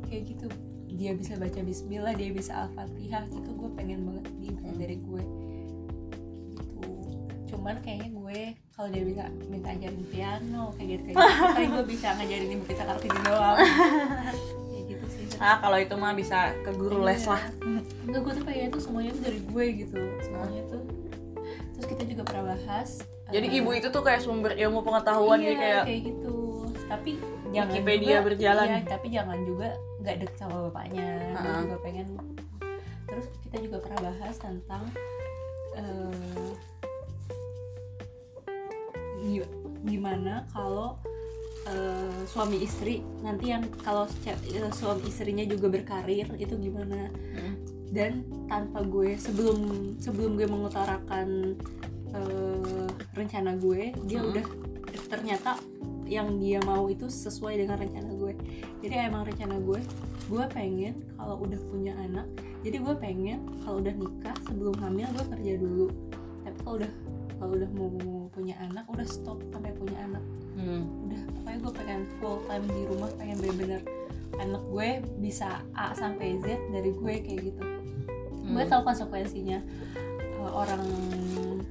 Kayak 0.05 0.31
gitu. 0.31 0.47
Dia 0.89 1.11
bisa 1.11 1.35
baca 1.35 1.59
Bismillah 1.59 2.15
dia 2.15 2.31
bisa 2.31 2.55
al-fatihah 2.55 3.27
itu 3.27 3.51
gue 3.51 3.69
pengen 3.75 4.07
banget 4.07 4.31
dia 4.39 4.51
bisa 4.53 4.71
dari 4.73 4.95
gue. 4.95 5.23
Gitu. 6.55 6.87
Cuman 7.45 7.83
kayaknya 7.83 8.09
gue 8.09 8.24
kalau 8.71 8.87
dia 8.89 9.03
bisa 9.03 9.23
minta 9.45 9.69
ajarin 9.69 10.03
piano 10.07 10.63
kayak 10.75 10.87
gitu 10.89 11.01
kayak 11.05 11.15
gitu. 11.15 11.45
Kali 11.49 11.65
gue 11.69 11.83
bisa 11.87 12.07
ngajarin 12.13 12.49
ibu 12.51 12.63
kita 12.65 12.83
kartini 12.83 13.19
doang. 13.21 13.57
Kayak 14.65 14.83
gitu 14.87 15.05
sih. 15.09 15.25
Ah 15.37 15.55
kalau 15.57 15.77
itu 15.77 15.93
mah 15.93 16.13
bisa 16.13 16.37
ke 16.57 16.71
guru 16.71 16.99
les 17.01 17.19
Iya. 17.19 17.31
lah. 17.31 17.43
Enggak 18.05 18.21
gue 18.21 18.33
tuh 18.33 18.43
pengen 18.43 18.67
tuh 18.69 18.81
semuanya 18.81 19.11
tuh 19.11 19.23
dari 19.23 19.39
gue 19.41 19.65
gitu. 19.77 19.99
Semuanya 20.21 20.61
tuh. 20.67 20.81
Terus 21.73 21.85
kita 21.87 22.03
juga 22.05 22.21
pernah 22.23 22.43
bahas 22.51 22.89
jadi 23.25 23.47
eh, 23.49 23.57
ibu 23.57 23.73
itu 23.73 23.89
tuh 23.89 23.99
kayak 23.99 24.21
sumber 24.21 24.53
ilmu 24.53 24.79
pengetahuan 24.79 25.41
iya, 25.41 25.45
jadi 25.49 25.55
kayak 25.81 26.01
gitu. 26.05 26.35
Tapi 26.85 27.11
jangan 27.49 27.73
Wikipedia 27.73 28.07
juga, 28.13 28.21
berjalan. 28.21 28.67
iya, 28.69 28.79
tapi 28.85 29.07
jangan 29.09 29.39
juga 29.41 29.67
nggak 29.97 30.15
deket 30.21 30.35
sama 30.37 30.57
bapaknya. 30.69 31.07
Gue 31.33 31.41
Ha-ha. 31.41 31.61
juga 31.65 31.77
pengen. 31.81 32.07
Terus 33.05 33.25
kita 33.41 33.57
juga 33.65 33.77
pernah 33.81 33.99
bahas 34.05 34.35
tentang 34.37 34.83
eh, 35.73 36.49
gimana 39.83 40.45
kalau 40.49 40.97
eh, 41.65 42.21
suami 42.25 42.61
istri 42.61 43.01
nanti 43.21 43.49
yang 43.49 43.65
kalau 43.81 44.05
eh, 44.25 44.69
suami 44.71 45.09
istrinya 45.09 45.45
juga 45.45 45.69
berkarir 45.69 46.29
itu 46.37 46.55
gimana 46.57 47.09
Hmm. 47.35 47.55
dan 47.89 48.11
tanpa 48.45 48.81
gue 48.81 49.15
sebelum 49.15 49.57
sebelum 49.97 50.37
gue 50.37 50.45
mengutarakan 50.45 51.57
eh, 52.11 52.87
rencana 53.13 53.57
gue 53.57 53.93
dia 54.05 54.19
Hmm. 54.21 54.29
udah 54.31 54.45
ternyata 55.05 55.57
yang 56.05 56.37
dia 56.37 56.61
mau 56.61 56.85
itu 56.85 57.09
sesuai 57.09 57.57
dengan 57.57 57.81
rencana 57.81 58.13
gue 58.13 58.33
jadi 58.81 59.09
emang 59.09 59.25
rencana 59.25 59.57
gue 59.57 59.81
gue 60.25 60.43
pengen 60.53 60.93
kalau 61.17 61.41
udah 61.41 61.57
punya 61.69 61.93
anak 61.97 62.25
jadi 62.61 62.77
gue 62.77 62.95
pengen 62.97 63.39
kalau 63.61 63.81
udah 63.81 63.93
nikah 63.93 64.37
sebelum 64.45 64.73
hamil 64.81 65.05
gue 65.13 65.25
kerja 65.33 65.53
dulu 65.57 65.87
tapi 66.45 66.57
kalau 66.61 66.75
udah 66.77 66.91
kalau 67.35 67.53
udah 67.53 67.71
mau 67.71 67.89
punya 68.29 68.55
anak 68.59 68.85
udah 68.87 69.05
stop 69.05 69.39
sampai 69.49 69.71
punya 69.73 69.97
anak 70.01 70.23
Hmm. 70.55 70.87
udah 71.03 71.19
pokoknya 71.35 71.57
gue 71.59 71.73
pengen 71.75 72.01
full 72.17 72.39
time 72.47 72.65
di 72.65 72.81
rumah 72.87 73.11
pengen 73.15 73.35
bener-bener 73.37 73.81
anak 74.35 74.63
gue 74.65 74.89
bisa 75.19 75.59
A 75.71 75.91
sampai 75.91 76.39
Z 76.39 76.47
dari 76.69 76.91
gue 76.91 77.13
kayak 77.19 77.41
gitu 77.43 77.63
gue 78.45 78.63
Hmm. 78.63 78.71
tahu 78.71 78.81
konsekuensinya 78.83 79.59
Eh, 80.35 80.51
orang 80.53 80.83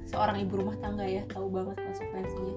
seorang 0.03 0.43
ibu 0.43 0.59
rumah 0.59 0.75
tangga 0.77 1.07
ya 1.07 1.23
tahu 1.31 1.47
banget 1.47 1.79
konsekuensinya 1.79 2.55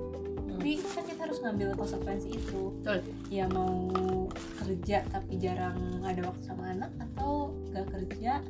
tapi 0.51 0.83
kan 0.83 1.07
kita 1.07 1.21
harus 1.23 1.39
ngambil 1.39 1.69
konsekuensi 1.79 2.29
itu 2.35 2.75
Betul. 2.83 2.99
ya 3.31 3.47
mau 3.47 3.87
kerja 4.59 5.07
tapi 5.07 5.39
jarang 5.39 5.79
ada 6.03 6.19
waktu 6.27 6.43
sama 6.43 6.75
anak 6.75 6.91
atau 6.99 7.55
gak 7.71 7.87
kerja 7.95 8.43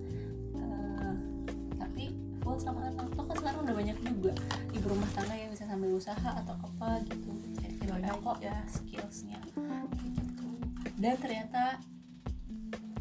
full 2.49 2.57
sama 2.57 2.89
anak 2.89 3.13
kan 3.13 3.37
sekarang 3.37 3.61
udah 3.61 3.75
banyak 3.77 3.97
juga 4.09 4.33
ibu 4.73 4.87
rumah 4.89 5.11
tangga 5.13 5.37
yang 5.37 5.53
bisa 5.53 5.69
sambil 5.69 5.93
usaha 5.93 6.31
atau 6.33 6.57
apa 6.57 7.05
gitu. 7.05 7.29
Jadi 7.61 7.77
Banyak 7.85 8.17
kok 8.25 8.39
ya. 8.41 8.57
skillsnya. 8.65 9.37
Kayak 9.53 9.85
gitu 10.17 10.49
dan 10.97 11.15
ternyata 11.21 11.65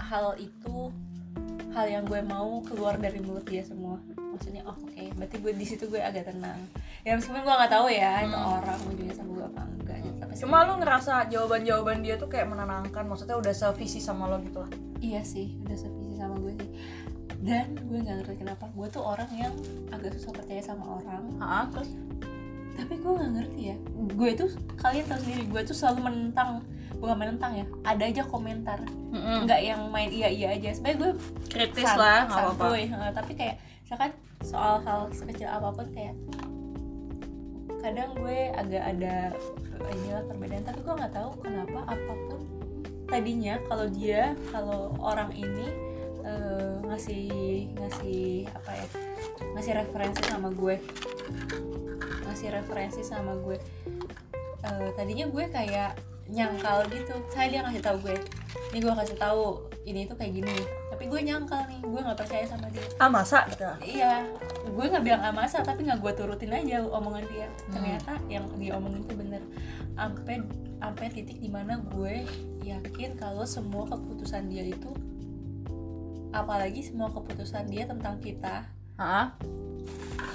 hal 0.03 0.35
itu 0.35 0.91
hal 1.71 1.85
yang 1.87 2.03
gue 2.03 2.19
mau 2.27 2.59
keluar 2.59 2.99
dari 2.99 3.23
mulut 3.23 3.47
dia 3.47 3.63
semua. 3.63 4.03
Maksudnya 4.19 4.67
oh 4.67 4.75
oke 4.75 5.03
berarti 5.15 5.35
gue 5.39 5.53
di 5.55 5.63
situ 5.63 5.87
gue 5.87 6.03
agak 6.03 6.27
tenang. 6.27 6.59
Ya 7.07 7.15
meskipun 7.15 7.39
gue 7.39 7.55
nggak 7.55 7.71
tahu 7.71 7.87
ya 7.87 8.27
itu 8.27 8.35
Hmm. 8.35 8.59
orang 8.59 8.79
ujungnya 8.83 9.15
sama 9.15 9.31
gue 9.31 9.45
apa 9.47 9.61
enggak 9.63 9.97
gitu. 10.03 10.17
Tapi 10.27 10.33
cuma 10.43 10.57
lu 10.67 10.73
ngerasa 10.83 11.13
jawaban-jawaban 11.31 12.03
dia 12.03 12.19
tuh 12.19 12.27
kayak 12.27 12.51
menenangkan 12.51 13.07
maksudnya 13.07 13.39
udah 13.39 13.55
sevisi 13.55 14.03
sama 14.03 14.27
lo 14.27 14.43
gitu 14.43 14.59
lah? 14.59 14.71
Iya 14.99 15.23
sih, 15.23 15.55
udah 15.63 15.77
sevisi 15.79 16.19
sama 16.19 16.35
gue 16.43 16.53
sih. 16.59 16.69
Dan 17.47 17.79
gue 17.79 17.97
nggak 17.97 18.15
ngerti 18.21 18.35
kenapa 18.43 18.67
gue 18.67 18.87
tuh 18.91 18.99
orang 18.99 19.29
yang 19.31 19.53
agak 19.89 20.11
susah 20.13 20.35
percaya 20.35 20.59
sama 20.59 20.99
orang. 20.99 21.23
ah 21.39 21.63
terus 21.71 21.95
Tapi 22.75 22.93
gue 22.93 23.09
nggak 23.09 23.31
ngerti 23.33 23.61
ya. 23.71 23.77
Gue 24.13 24.29
tuh 24.35 24.49
kalian 24.77 25.07
tahu 25.07 25.17
sendiri, 25.17 25.43
gue 25.49 25.61
tuh 25.65 25.73
selalu 25.73 25.99
menentang, 26.05 26.61
bukan 26.99 27.15
menentang 27.17 27.51
ya. 27.55 27.65
Ada 27.81 28.03
aja 28.05 28.21
komentar, 28.21 28.77
nggak 29.47 29.59
yang 29.63 29.81
main 29.89 30.13
iya 30.13 30.29
iya 30.29 30.53
aja. 30.53 30.77
Sebenarnya 30.77 30.97
gue 31.01 31.11
kritis 31.49 31.87
san- 31.87 31.97
lah 31.97 32.19
nggak 32.29 32.43
apa-apa 32.53 32.65
eh, 32.77 33.11
tapi 33.15 33.31
kayak 33.33 33.55
misalkan 33.81 34.11
soal 34.45 34.77
hal 34.85 35.09
sekecil 35.09 35.49
apa 35.49 35.73
pun 35.73 35.87
kayak 35.89 36.13
kadang 37.81 38.11
gue 38.13 38.51
agak 38.53 38.83
ada 38.83 39.31
inilah 39.95 40.23
perbedaan 40.27 40.63
tapi 40.65 40.79
gue 40.83 40.93
nggak 40.97 41.13
tahu 41.13 41.29
kenapa 41.39 41.79
apa 41.87 42.13
pun 42.27 42.39
tadinya 43.07 43.55
kalau 43.65 43.87
dia 43.87 44.35
kalau 44.51 44.91
orang 44.99 45.31
ini 45.31 45.71
eh, 46.27 46.73
ngasih 46.83 47.25
ngasih 47.79 48.51
apa 48.51 48.71
ya 48.75 48.85
ngasih 49.55 49.73
referensi 49.73 50.21
sama 50.27 50.49
gue. 50.51 50.75
Ngasih 52.27 52.47
referensi 52.53 53.01
sama 53.01 53.33
gue. 53.39 53.57
Eh, 54.61 54.89
tadinya 54.93 55.25
gue 55.31 55.45
kayak 55.47 55.97
nyangkal 56.27 56.83
gitu. 56.91 57.15
Saya 57.31 57.47
dia 57.47 57.63
ngasih 57.63 57.81
tahu 57.81 57.97
gue 58.03 58.15
ini 58.73 58.83
gue 58.83 58.93
kasih 58.93 59.17
tahu 59.17 59.63
ini 59.87 60.03
tuh 60.05 60.19
kayak 60.19 60.33
gini. 60.43 60.57
Tapi 60.91 61.03
gue 61.07 61.21
nyangkal 61.23 61.61
nih 61.71 61.79
gue 61.79 61.99
nggak 62.03 62.19
percaya 62.19 62.45
sama 62.45 62.67
dia. 62.69 62.83
Ah 62.99 63.07
masa 63.07 63.47
gitu? 63.47 63.63
Iya 63.81 64.27
gue 64.67 64.85
nggak 64.85 65.03
bilang 65.05 65.23
amasa 65.23 65.63
tapi 65.63 65.87
nggak 65.87 66.03
gue 66.03 66.13
turutin 66.13 66.51
aja 66.51 66.83
omongan 66.83 67.23
dia. 67.31 67.47
Ternyata 67.71 68.19
yang 68.27 68.45
dia 68.59 68.75
omongin 68.75 69.07
itu 69.07 69.15
bener. 69.15 69.41
Sampai 69.95 70.43
sampai 70.77 71.05
titik 71.09 71.39
di 71.41 71.49
mana 71.49 71.79
gue 71.81 72.27
yakin 72.61 73.15
kalau 73.15 73.47
semua 73.47 73.87
keputusan 73.87 74.51
dia 74.51 74.67
itu 74.67 74.91
apalagi 76.43 76.85
semua 76.85 77.09
keputusan 77.09 77.65
dia 77.69 77.89
tentang 77.89 78.21
kita. 78.21 78.67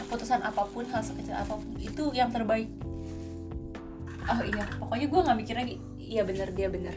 Keputusan 0.07 0.43
apa 0.43 0.67
pun 0.67 0.87
hal 0.91 1.03
sekecil 1.03 1.35
apa 1.35 1.55
pun 1.59 1.79
itu 1.79 2.11
yang 2.15 2.31
terbaik. 2.31 2.71
Oh 4.27 4.43
iya 4.43 4.65
pokoknya 4.79 5.07
gue 5.11 5.21
nggak 5.27 5.39
mikir 5.39 5.55
lagi. 5.59 5.77
Iya 5.99 6.23
bener 6.27 6.49
dia 6.55 6.69
bener. 6.69 6.95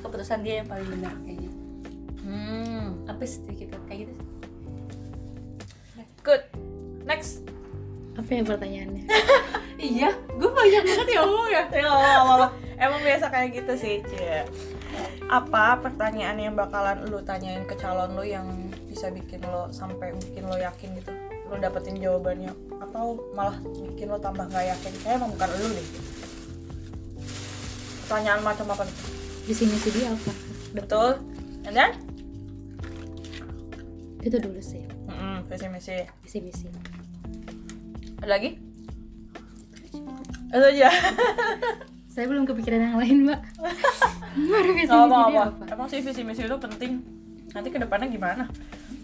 Keputusan 0.00 0.42
dia 0.42 0.62
yang 0.62 0.68
paling 0.68 0.88
benar 0.88 1.14
kayak 1.24 1.38
gitu. 1.46 1.58
Hmm. 2.26 3.06
Apa 3.08 3.22
sedikit 3.26 3.74
kayak 3.88 4.06
gitu 4.06 4.14
good. 6.22 6.42
Next. 7.08 7.42
Apa 8.14 8.30
ya 8.30 8.42
pertanyaannya? 8.44 9.04
Iya 9.80 10.12
gue 10.12 10.50
banyak 10.52 10.84
banget 10.84 11.08
ya 11.08 11.20
ngomong 11.24 11.48
ya. 11.48 11.64
Ya. 11.80 12.48
Emang 12.76 13.00
biasa 13.00 13.32
kayak 13.32 13.64
gitu 13.64 13.72
sih, 13.80 14.04
Cie. 14.04 14.44
Apa 15.30 15.78
pertanyaan 15.78 16.34
yang 16.42 16.58
bakalan 16.58 17.06
lu 17.06 17.22
tanyain 17.22 17.62
ke 17.62 17.78
calon 17.78 18.18
lu 18.18 18.26
yang 18.26 18.50
bisa 18.90 19.14
bikin 19.14 19.38
lo 19.46 19.70
sampai 19.70 20.10
bikin 20.18 20.42
lo 20.50 20.58
yakin 20.58 20.98
gitu? 20.98 21.14
Lo 21.46 21.54
dapetin 21.54 22.02
jawabannya 22.02 22.50
atau 22.82 23.14
malah 23.38 23.54
bikin 23.62 24.10
lo 24.10 24.18
tambah 24.18 24.50
nggak 24.50 24.74
yakin? 24.74 24.92
Kayak 25.06 25.22
emang 25.22 25.30
bukan 25.38 25.50
lu 25.54 25.68
deh. 25.70 25.88
Pertanyaan 28.10 28.42
macam 28.42 28.74
apa 28.74 28.82
gitu? 28.90 29.20
visi 29.46 29.64
misi 29.66 29.88
dia 29.90 30.10
apa 30.14 30.32
Betul. 30.74 31.18
And 31.66 31.74
then? 31.74 31.92
itu 34.20 34.36
dulu 34.36 34.60
sih 34.60 34.84
Mm 35.08 35.48
visi 35.48 35.66
misi. 35.70 35.96
visi 36.26 36.38
misi 36.44 36.66
Ada 38.20 38.28
lagi? 38.36 38.50
Itu 40.50 40.66
aja. 40.66 40.90
saya 42.10 42.26
belum 42.26 42.42
kepikiran 42.44 42.80
yang 42.82 42.96
lain 42.96 43.16
mbak 43.24 43.40
baru 44.50 44.70
visi 44.72 44.84
misi 44.84 44.90
apa-apa. 44.90 45.42
apa 45.54 45.64
Emang 45.68 45.86
sih 45.86 46.00
visi 46.00 46.22
misi 46.22 46.42
itu 46.42 46.56
penting. 46.56 46.92
Nanti 47.50 47.68
ke 47.68 47.78
depannya 47.78 48.06
gimana? 48.06 48.44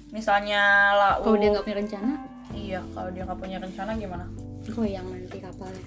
Misalnya 0.08 0.62
lah, 0.92 1.12
kalau 1.18 1.34
dia 1.34 1.50
nggak 1.50 1.64
punya 1.64 1.78
rencana 1.78 2.12
Iya, 2.48 2.80
kalau 2.90 3.10
dia 3.10 3.22
nggak 3.22 3.38
punya 3.38 3.58
rencana 3.58 3.90
gimana? 3.94 4.24
goyang 4.68 5.06
nanti 5.06 5.38
kapalnya 5.38 5.84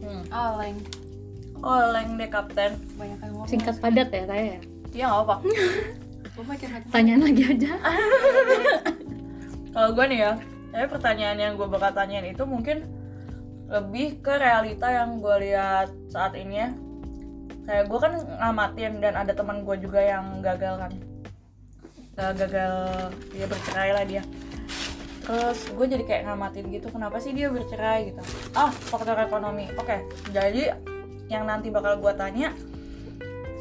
Hmm. 0.00 0.22
oleng 0.28 0.76
Oleng 1.60 2.08
deh 2.16 2.26
kapten. 2.26 2.72
banyak 2.96 3.18
yang 3.20 3.30
ngomong 3.32 3.46
singkat 3.46 3.76
padat 3.78 4.08
ya 4.08 4.22
saya 4.24 4.42
ya 4.48 4.58
Iya 4.92 5.04
nggak 5.06 5.22
apa. 5.22 5.34
pertanyaan 6.84 7.20
lagi 7.26 7.42
aja 7.44 7.70
Kalau 9.70 9.90
gue 9.92 10.04
nih 10.04 10.18
ya, 10.20 10.32
tapi 10.68 10.86
pertanyaan 10.88 11.38
yang 11.38 11.52
gue 11.54 11.68
bakal 11.68 11.90
tanyain 11.92 12.26
itu 12.26 12.42
mungkin 12.42 12.82
lebih 13.70 14.18
ke 14.18 14.34
realita 14.34 14.90
yang 14.90 15.22
gue 15.22 15.36
lihat 15.46 15.88
saat 16.10 16.34
ini 16.34 16.54
ya. 16.66 16.68
Kayak 17.64 17.84
gue 17.86 17.98
kan 18.02 18.12
ngamatin 18.18 18.92
dan 18.98 19.14
ada 19.14 19.32
teman 19.32 19.62
gue 19.62 19.76
juga 19.78 20.02
yang 20.02 20.42
gagal 20.42 20.74
kan. 20.82 20.92
Gak 22.18 22.32
gagal 22.36 22.74
dia 23.30 23.46
bercerai 23.46 23.90
lah 23.94 24.04
dia. 24.04 24.24
terus 25.20 25.70
gue 25.70 25.86
jadi 25.86 26.04
kayak 26.10 26.22
ngamatin 26.26 26.66
gitu 26.74 26.90
kenapa 26.90 27.22
sih 27.22 27.30
dia 27.30 27.46
bercerai 27.52 28.10
gitu 28.10 28.18
ah 28.58 28.72
faktor 28.72 29.14
ekonomi 29.14 29.70
oke 29.78 30.02
jadi 30.34 30.74
yang 31.30 31.46
nanti 31.46 31.70
bakal 31.70 32.02
gue 32.02 32.10
tanya 32.18 32.50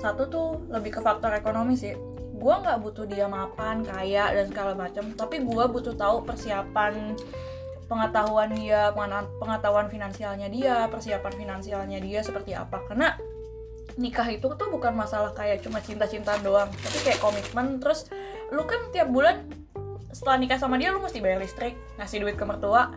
satu 0.02 0.26
tuh 0.32 0.50
lebih 0.74 0.98
ke 0.98 1.00
faktor 1.04 1.30
ekonomi 1.36 1.78
sih 1.78 1.94
gue 2.40 2.54
nggak 2.64 2.80
butuh 2.80 3.06
dia 3.06 3.28
mapan 3.28 3.84
kaya 3.84 4.32
dan 4.32 4.48
segala 4.48 4.74
macam 4.74 5.12
tapi 5.14 5.44
gue 5.44 5.66
butuh 5.70 5.94
tahu 5.94 6.24
persiapan 6.24 7.14
pengetahuan 7.90 8.54
dia 8.54 8.94
pengetahuan 9.42 9.90
finansialnya 9.90 10.48
dia 10.48 10.86
persiapan 10.88 11.34
finansialnya 11.34 11.98
dia 11.98 12.22
seperti 12.22 12.54
apa. 12.54 12.86
Karena 12.86 13.18
nikah 13.98 14.30
itu 14.30 14.48
tuh 14.56 14.70
bukan 14.70 14.96
masalah 14.96 15.34
kayak 15.34 15.66
cuma 15.66 15.82
cinta-cintaan 15.82 16.46
doang 16.46 16.70
tapi 16.70 16.98
kayak 17.02 17.20
komitmen. 17.20 17.82
Terus 17.82 18.08
lu 18.54 18.64
kan 18.70 18.94
tiap 18.94 19.10
bulan 19.10 19.50
setelah 20.14 20.38
nikah 20.38 20.62
sama 20.62 20.78
dia 20.78 20.94
lu 20.94 21.02
mesti 21.02 21.20
bayar 21.20 21.42
listrik 21.42 21.76
ngasih 21.98 22.22
duit 22.22 22.38
ke 22.38 22.46
mertua 22.46 22.94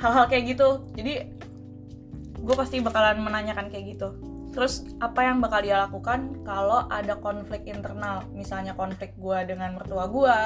hal-hal 0.00 0.24
kayak 0.26 0.56
gitu. 0.56 0.82
Jadi 0.96 1.14
gue 2.40 2.54
pasti 2.56 2.80
bakalan 2.80 3.20
menanyakan 3.20 3.68
kayak 3.68 3.96
gitu. 3.96 4.08
Terus 4.56 4.88
apa 5.04 5.20
yang 5.28 5.44
bakal 5.44 5.60
dia 5.60 5.76
lakukan 5.76 6.40
kalau 6.40 6.88
ada 6.88 7.20
konflik 7.20 7.68
internal? 7.68 8.24
Misalnya 8.32 8.72
konflik 8.72 9.12
gue 9.20 9.38
dengan 9.44 9.76
mertua 9.76 10.08
gue 10.08 10.38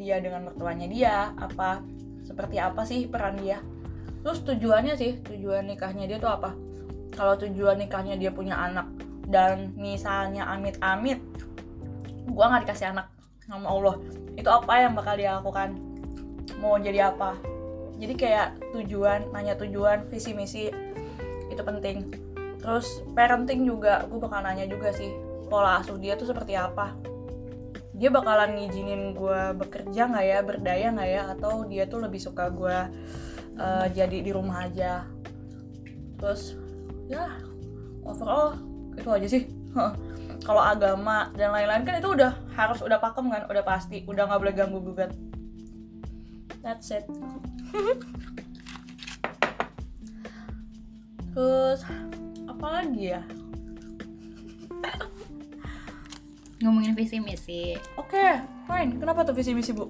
dia 0.00 0.16
dengan 0.20 0.48
mertuanya 0.48 0.88
dia 0.88 1.32
apa 1.36 1.84
seperti 2.30 2.62
apa 2.62 2.86
sih 2.86 3.10
peran 3.10 3.34
dia? 3.42 3.58
Terus 4.22 4.46
tujuannya 4.46 4.94
sih 4.94 5.18
tujuan 5.26 5.66
nikahnya 5.66 6.06
dia 6.06 6.22
tuh 6.22 6.30
apa? 6.30 6.54
Kalau 7.10 7.34
tujuan 7.34 7.82
nikahnya 7.82 8.14
dia 8.14 8.30
punya 8.30 8.54
anak 8.54 8.86
dan 9.26 9.74
misalnya 9.74 10.46
amit-amit 10.46 11.18
gue 12.30 12.44
nggak 12.46 12.62
dikasih 12.62 12.94
anak 12.94 13.10
sama 13.42 13.66
Allah 13.66 13.98
itu 14.38 14.46
apa 14.46 14.72
yang 14.78 14.94
bakal 14.94 15.18
dia 15.18 15.42
lakukan? 15.42 15.74
Mau 16.62 16.78
jadi 16.78 17.10
apa? 17.10 17.34
Jadi 17.98 18.14
kayak 18.14 18.62
tujuan 18.72 19.28
nanya 19.34 19.58
tujuan 19.58 20.06
visi 20.06 20.30
misi 20.30 20.70
itu 21.50 21.62
penting. 21.66 22.06
Terus 22.62 23.02
parenting 23.18 23.66
juga 23.66 24.06
gue 24.06 24.22
bakal 24.22 24.46
nanya 24.46 24.70
juga 24.70 24.94
sih 24.94 25.10
pola 25.50 25.82
asuh 25.82 25.98
dia 25.98 26.14
tuh 26.14 26.30
seperti 26.30 26.54
apa 26.54 26.94
dia 28.00 28.08
bakalan 28.08 28.56
ngizinin 28.56 29.12
gue 29.12 29.52
bekerja 29.60 30.08
nggak 30.08 30.24
ya 30.24 30.38
berdaya 30.40 30.88
nggak 30.88 31.10
ya 31.12 31.22
atau 31.36 31.68
dia 31.68 31.84
tuh 31.84 32.00
lebih 32.00 32.16
suka 32.16 32.48
gue 32.48 32.78
uh, 33.60 33.86
jadi 33.92 34.24
di 34.24 34.32
rumah 34.32 34.64
aja. 34.64 35.04
Terus 36.16 36.56
ya 37.12 37.28
overall 38.00 38.56
itu 38.96 39.08
aja 39.12 39.28
sih. 39.28 39.44
Kalau 40.40 40.64
agama 40.64 41.28
dan 41.36 41.52
lain-lain 41.52 41.84
kan 41.84 42.00
itu 42.00 42.16
udah 42.16 42.32
harus 42.56 42.80
udah 42.80 42.96
pakem 42.96 43.28
kan 43.28 43.44
udah 43.52 43.60
pasti 43.60 44.00
udah 44.08 44.24
nggak 44.24 44.40
boleh 44.40 44.54
ganggu 44.56 44.80
gugat. 44.80 45.12
That's 46.64 46.88
it. 46.88 47.04
Terus 51.36 51.84
apa 52.60 52.66
lagi 52.82 53.16
ya 53.16 53.22
ngomongin 56.60 56.92
visi 56.92 57.16
misi 57.18 57.74
oke 57.96 58.26
fine. 58.68 59.00
Kenapa 59.00 59.24
tuh 59.24 59.32
visi 59.32 59.56
misi 59.56 59.72
bu? 59.72 59.88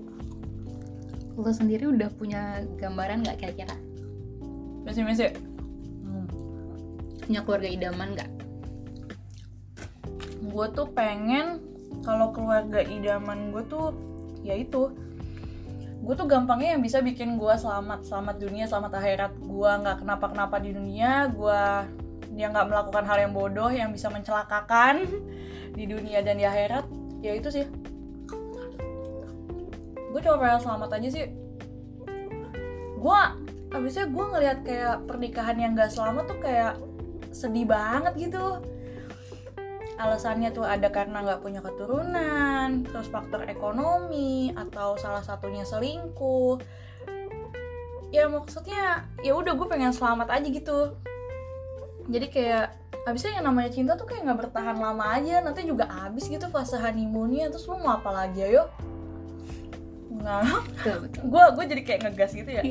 Lo 1.34 1.50
sendiri 1.50 1.90
udah 1.90 2.10
punya 2.14 2.62
gambaran 2.78 3.26
nggak 3.26 3.38
kira-kira? 3.42 3.74
Visi 4.86 5.02
misi 5.02 5.26
punya 7.30 7.46
keluarga 7.46 7.70
idaman 7.70 8.08
nggak? 8.18 8.30
Gue 10.50 10.66
tuh 10.74 10.90
pengen 10.90 11.62
kalau 12.02 12.34
keluarga 12.34 12.82
idaman 12.82 13.54
gue 13.54 13.62
tuh 13.70 13.94
ya 14.42 14.54
itu. 14.58 14.90
Gue 16.00 16.14
tuh 16.16 16.26
gampangnya 16.26 16.74
yang 16.74 16.82
bisa 16.82 16.98
bikin 16.98 17.38
gue 17.38 17.54
selamat 17.54 18.06
selamat 18.06 18.36
dunia 18.38 18.66
selamat 18.66 18.92
akhirat. 18.98 19.32
Gue 19.42 19.70
nggak 19.70 20.02
kenapa 20.02 20.26
kenapa 20.30 20.56
di 20.58 20.70
dunia 20.74 21.30
gue 21.30 21.62
dia 22.34 22.46
nggak 22.46 22.66
melakukan 22.66 23.04
hal 23.06 23.18
yang 23.26 23.32
bodoh 23.34 23.70
yang 23.70 23.90
bisa 23.90 24.06
mencelakakan 24.06 25.02
di 25.74 25.84
dunia 25.86 26.20
dan 26.20 26.36
di 26.36 26.44
akhirat 26.46 26.84
ya 27.20 27.36
itu 27.36 27.48
sih 27.52 27.66
gue 30.10 30.20
cuma 30.20 30.36
pengen 30.42 30.60
selamat 30.62 30.90
aja 30.98 31.08
sih 31.08 31.26
gue 33.00 33.20
abisnya 33.70 34.06
gue 34.10 34.24
ngelihat 34.34 34.58
kayak 34.66 34.96
pernikahan 35.06 35.56
yang 35.56 35.72
gak 35.78 35.94
selamat 35.94 36.24
tuh 36.26 36.40
kayak 36.42 36.74
sedih 37.30 37.64
banget 37.64 38.30
gitu 38.30 38.58
alasannya 40.00 40.48
tuh 40.56 40.64
ada 40.64 40.88
karena 40.88 41.20
nggak 41.20 41.44
punya 41.44 41.60
keturunan, 41.60 42.88
terus 42.88 43.12
faktor 43.12 43.44
ekonomi 43.44 44.48
atau 44.56 44.96
salah 44.96 45.20
satunya 45.20 45.60
selingkuh. 45.68 46.56
Ya 48.08 48.26
maksudnya 48.26 49.04
ya 49.20 49.36
udah 49.36 49.52
gue 49.52 49.68
pengen 49.68 49.92
selamat 49.92 50.40
aja 50.40 50.48
gitu. 50.48 50.96
Jadi 52.08 52.26
kayak 52.32 52.79
abisnya 53.02 53.32
yang 53.34 53.46
namanya 53.46 53.68
cinta 53.68 53.92
tuh 53.94 54.04
kayak 54.04 54.22
nggak 54.22 54.38
bertahan 54.40 54.76
lama 54.76 55.04
aja, 55.10 55.40
nanti 55.40 55.62
juga 55.62 55.84
abis 55.88 56.26
gitu 56.26 56.46
fase 56.46 56.76
honeymoonnya, 56.76 57.48
terus 57.48 57.64
lu 57.64 57.76
mau 57.76 57.96
apa 57.96 58.10
lagi 58.10 58.44
ayo? 58.44 58.68
Nggak, 60.10 60.42
gue 61.22 61.44
gue 61.50 61.64
jadi 61.66 61.82
kayak 61.82 62.00
ngegas 62.04 62.32
gitu 62.34 62.50
ya. 62.50 62.62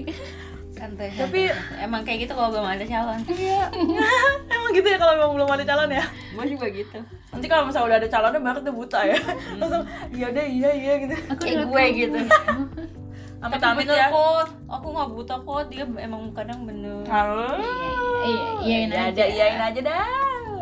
santai 0.70 1.10
Tapi- 1.12 1.50
santai. 1.50 1.82
emang 1.82 2.02
kayak 2.04 2.24
gitu 2.24 2.34
kalau 2.34 2.54
belum 2.54 2.62
ada 2.64 2.86
calon 2.86 3.20
Iya, 3.26 3.68
emang 4.54 4.72
gitu 4.72 4.86
ya 4.86 4.98
kalau 4.98 5.18
memang 5.18 5.34
belum 5.34 5.50
ada 5.50 5.66
calon 5.66 5.90
ya. 5.90 6.06
gue 6.06 6.46
juga 6.46 6.68
gitu 6.70 7.00
Nanti 7.30 7.46
kalau 7.46 7.64
misalnya 7.66 7.88
udah 7.88 7.98
ada 7.98 8.08
calonnya 8.08 8.40
baru 8.40 8.60
tuh 8.62 8.74
buta 8.74 9.00
ya. 9.04 9.18
Langsung 9.58 9.84
iya 10.10 10.30
deh 10.30 10.46
iya 10.46 10.70
iya 10.72 10.94
gitu. 11.00 11.16
aku 11.26 11.42
kayak 11.42 11.58
gue 11.64 11.74
tahu. 11.76 11.98
gitu 11.98 12.20
Amit 13.40 13.56
tapi 13.56 13.66
amit 13.66 13.86
bener 13.88 13.98
ya. 13.98 14.08
kok 14.10 14.46
aku 14.68 14.88
nggak 14.90 15.10
buta 15.10 15.36
kok 15.40 15.62
dia 15.68 15.84
emang 15.98 16.22
kadang 16.32 16.60
bener 16.64 17.02
Halo. 17.08 17.56
iya 17.56 17.72
iya 17.74 18.09
iyain 18.24 18.90
Ya 18.92 19.02
aja 19.12 19.24
iyain 19.26 19.62
aja 19.62 19.82
dah. 19.82 20.08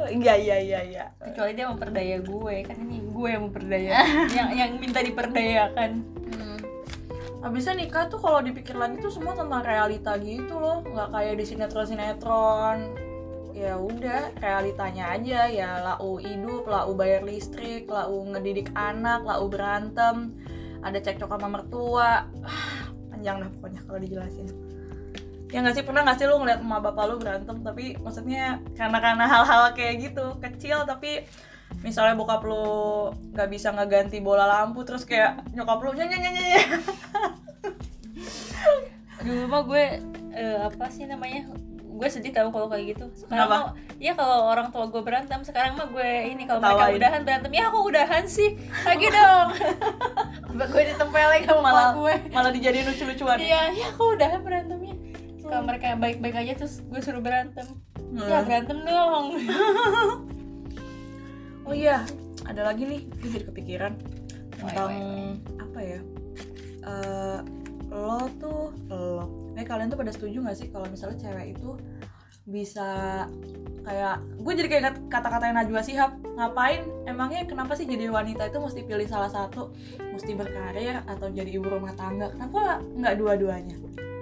Iya 0.07 0.33
iya 0.39 0.57
iya 0.63 0.79
iya. 0.87 1.05
kecuali 1.19 1.51
dia 1.51 1.67
memperdaya 1.67 2.17
gue 2.23 2.55
kan 2.63 2.77
ini 2.79 3.03
gue 3.11 3.27
yang 3.27 3.43
memperdaya 3.51 3.91
yang 4.37 4.49
yang 4.55 4.71
minta 4.79 5.03
diperdayakan 5.03 6.03
Hmm. 6.27 6.59
Abisnya 7.43 7.75
nikah 7.75 8.07
tuh 8.11 8.19
kalau 8.19 8.39
dipikir 8.43 8.75
lagi 8.75 8.99
tuh 8.99 9.11
semua 9.11 9.31
tentang 9.31 9.63
realita 9.63 10.19
gitu 10.19 10.59
loh, 10.59 10.83
nggak 10.83 11.11
kayak 11.15 11.33
di 11.39 11.45
sinetron 11.47 11.87
sinetron. 11.87 12.77
Ya 13.55 13.79
udah 13.79 14.35
realitanya 14.43 15.15
aja 15.15 15.47
ya 15.47 15.79
lau 15.79 16.19
hidup, 16.19 16.67
lau 16.67 16.91
bayar 16.93 17.23
listrik, 17.23 17.87
lau 17.87 18.27
ngedidik 18.27 18.69
anak, 18.75 19.23
lau 19.23 19.47
berantem, 19.47 20.35
ada 20.83 20.99
cekcok 20.99 21.31
sama 21.31 21.47
mertua. 21.47 22.27
Ah, 22.43 22.91
Panjang 23.13 23.39
dah 23.41 23.49
pokoknya 23.55 23.81
kalau 23.87 23.99
dijelasin. 24.03 24.66
Ya 25.47 25.63
nggak 25.63 25.75
sih 25.79 25.83
pernah 25.88 26.03
nggak 26.03 26.17
sih 26.19 26.27
lu 26.27 26.43
ngeliat 26.43 26.60
emak 26.60 26.79
bapak 26.83 27.03
lu 27.07 27.15
berantem? 27.19 27.55
Tapi 27.63 27.95
maksudnya 28.03 28.60
karena 28.75 28.99
karena 28.99 29.25
hal-hal 29.25 29.71
kayak 29.71 30.12
gitu 30.12 30.36
kecil 30.43 30.83
tapi 30.83 31.23
misalnya 31.83 32.15
bokap 32.19 32.43
lu 32.43 33.12
nggak 33.36 33.49
bisa 33.51 33.71
ngeganti 33.75 34.23
bola 34.23 34.47
lampu 34.47 34.81
terus 34.88 35.03
kayak 35.03 35.43
nyokap 35.51 35.83
lu 35.83 35.91
nyanyi 35.93 36.15
nyanyi 36.15 36.41
nyanyi 36.41 36.63
dulu 39.27 39.43
mah 39.51 39.62
gue 39.67 39.83
eh, 40.31 40.57
apa 40.63 40.86
sih 40.88 41.03
namanya? 41.10 41.49
Gue 41.97 42.07
sedih 42.13 42.29
tahu 42.29 42.53
kalau 42.53 42.69
kayak 42.69 42.93
gitu. 42.93 43.05
Sekarang 43.17 43.49
Kenapa? 43.49 43.73
ya 43.97 44.13
kalau 44.13 44.53
orang 44.53 44.69
tua 44.69 44.86
gue 44.86 45.01
berantem 45.01 45.41
sekarang 45.41 45.73
mah 45.75 45.89
gue 45.89 46.12
ini 46.29 46.45
kalau 46.45 46.62
mereka 46.62 46.93
udahan 46.93 47.21
berantem 47.25 47.51
ya 47.57 47.63
aku 47.73 47.79
udahan 47.89 48.23
sih 48.29 48.53
lagi 48.86 49.07
dong. 49.10 49.49
Gue 50.57 50.83
ditempelin 50.89 51.45
sama 51.45 51.62
malah 51.62 51.93
gue. 51.93 52.13
malah 52.33 52.49
dijadiin 52.49 52.89
lucu-lucuan. 52.89 53.38
Iya 53.38 53.73
ya 53.77 53.86
aku 53.93 54.17
udahan 54.17 54.41
berantemnya 54.41 54.87
kalau 55.47 55.63
mereka 55.63 55.95
baik-baik 55.95 56.36
aja 56.38 56.53
terus 56.55 56.79
gue 56.81 56.99
suruh 56.99 57.19
berantem. 57.19 57.65
Ya 58.13 58.38
Hmm. 58.38 58.45
berantem 58.45 58.77
dong. 58.81 59.25
Oh 61.63 61.75
iya 61.75 62.07
ada 62.47 62.63
lagi 62.63 62.88
nih 62.88 63.01
gue 63.13 63.27
jadi 63.29 63.45
kepikiran 63.45 63.93
tentang 64.53 64.88
Wai, 64.88 65.36
apa 65.60 65.79
ya? 65.81 65.99
Eh, 66.81 67.39
lo 67.89 68.23
tuh 68.38 68.71
lo. 68.88 69.27
Eh 69.51 69.65
kalian 69.65 69.89
tuh 69.89 69.99
pada 69.99 70.07
setuju 70.10 70.39
gak 70.41 70.55
sih 70.55 70.67
kalau 70.67 70.88
misalnya 70.88 71.19
cewek 71.19 71.60
itu 71.60 71.75
bisa 72.47 72.88
kayak 73.83 74.15
gue 74.39 74.53
jadi 74.53 74.67
kayak 74.69 74.83
kat- 74.86 75.03
kata-katain 75.12 75.55
Najwa 75.55 75.83
Shihab 75.83 76.15
ngapain? 76.33 76.88
Emangnya 77.03 77.43
kenapa 77.43 77.75
sih 77.75 77.83
jadi 77.83 78.07
wanita 78.07 78.47
itu 78.47 78.57
mesti 78.57 78.81
pilih 78.81 79.03
salah 79.03 79.27
satu? 79.27 79.75
Mesti 79.99 80.31
berkarir 80.33 81.03
atau 81.03 81.27
jadi 81.27 81.51
ibu 81.51 81.67
rumah 81.67 81.91
tangga? 81.93 82.31
Kenapa 82.31 82.79
nggak 82.79 83.15
dua-duanya 83.17 83.75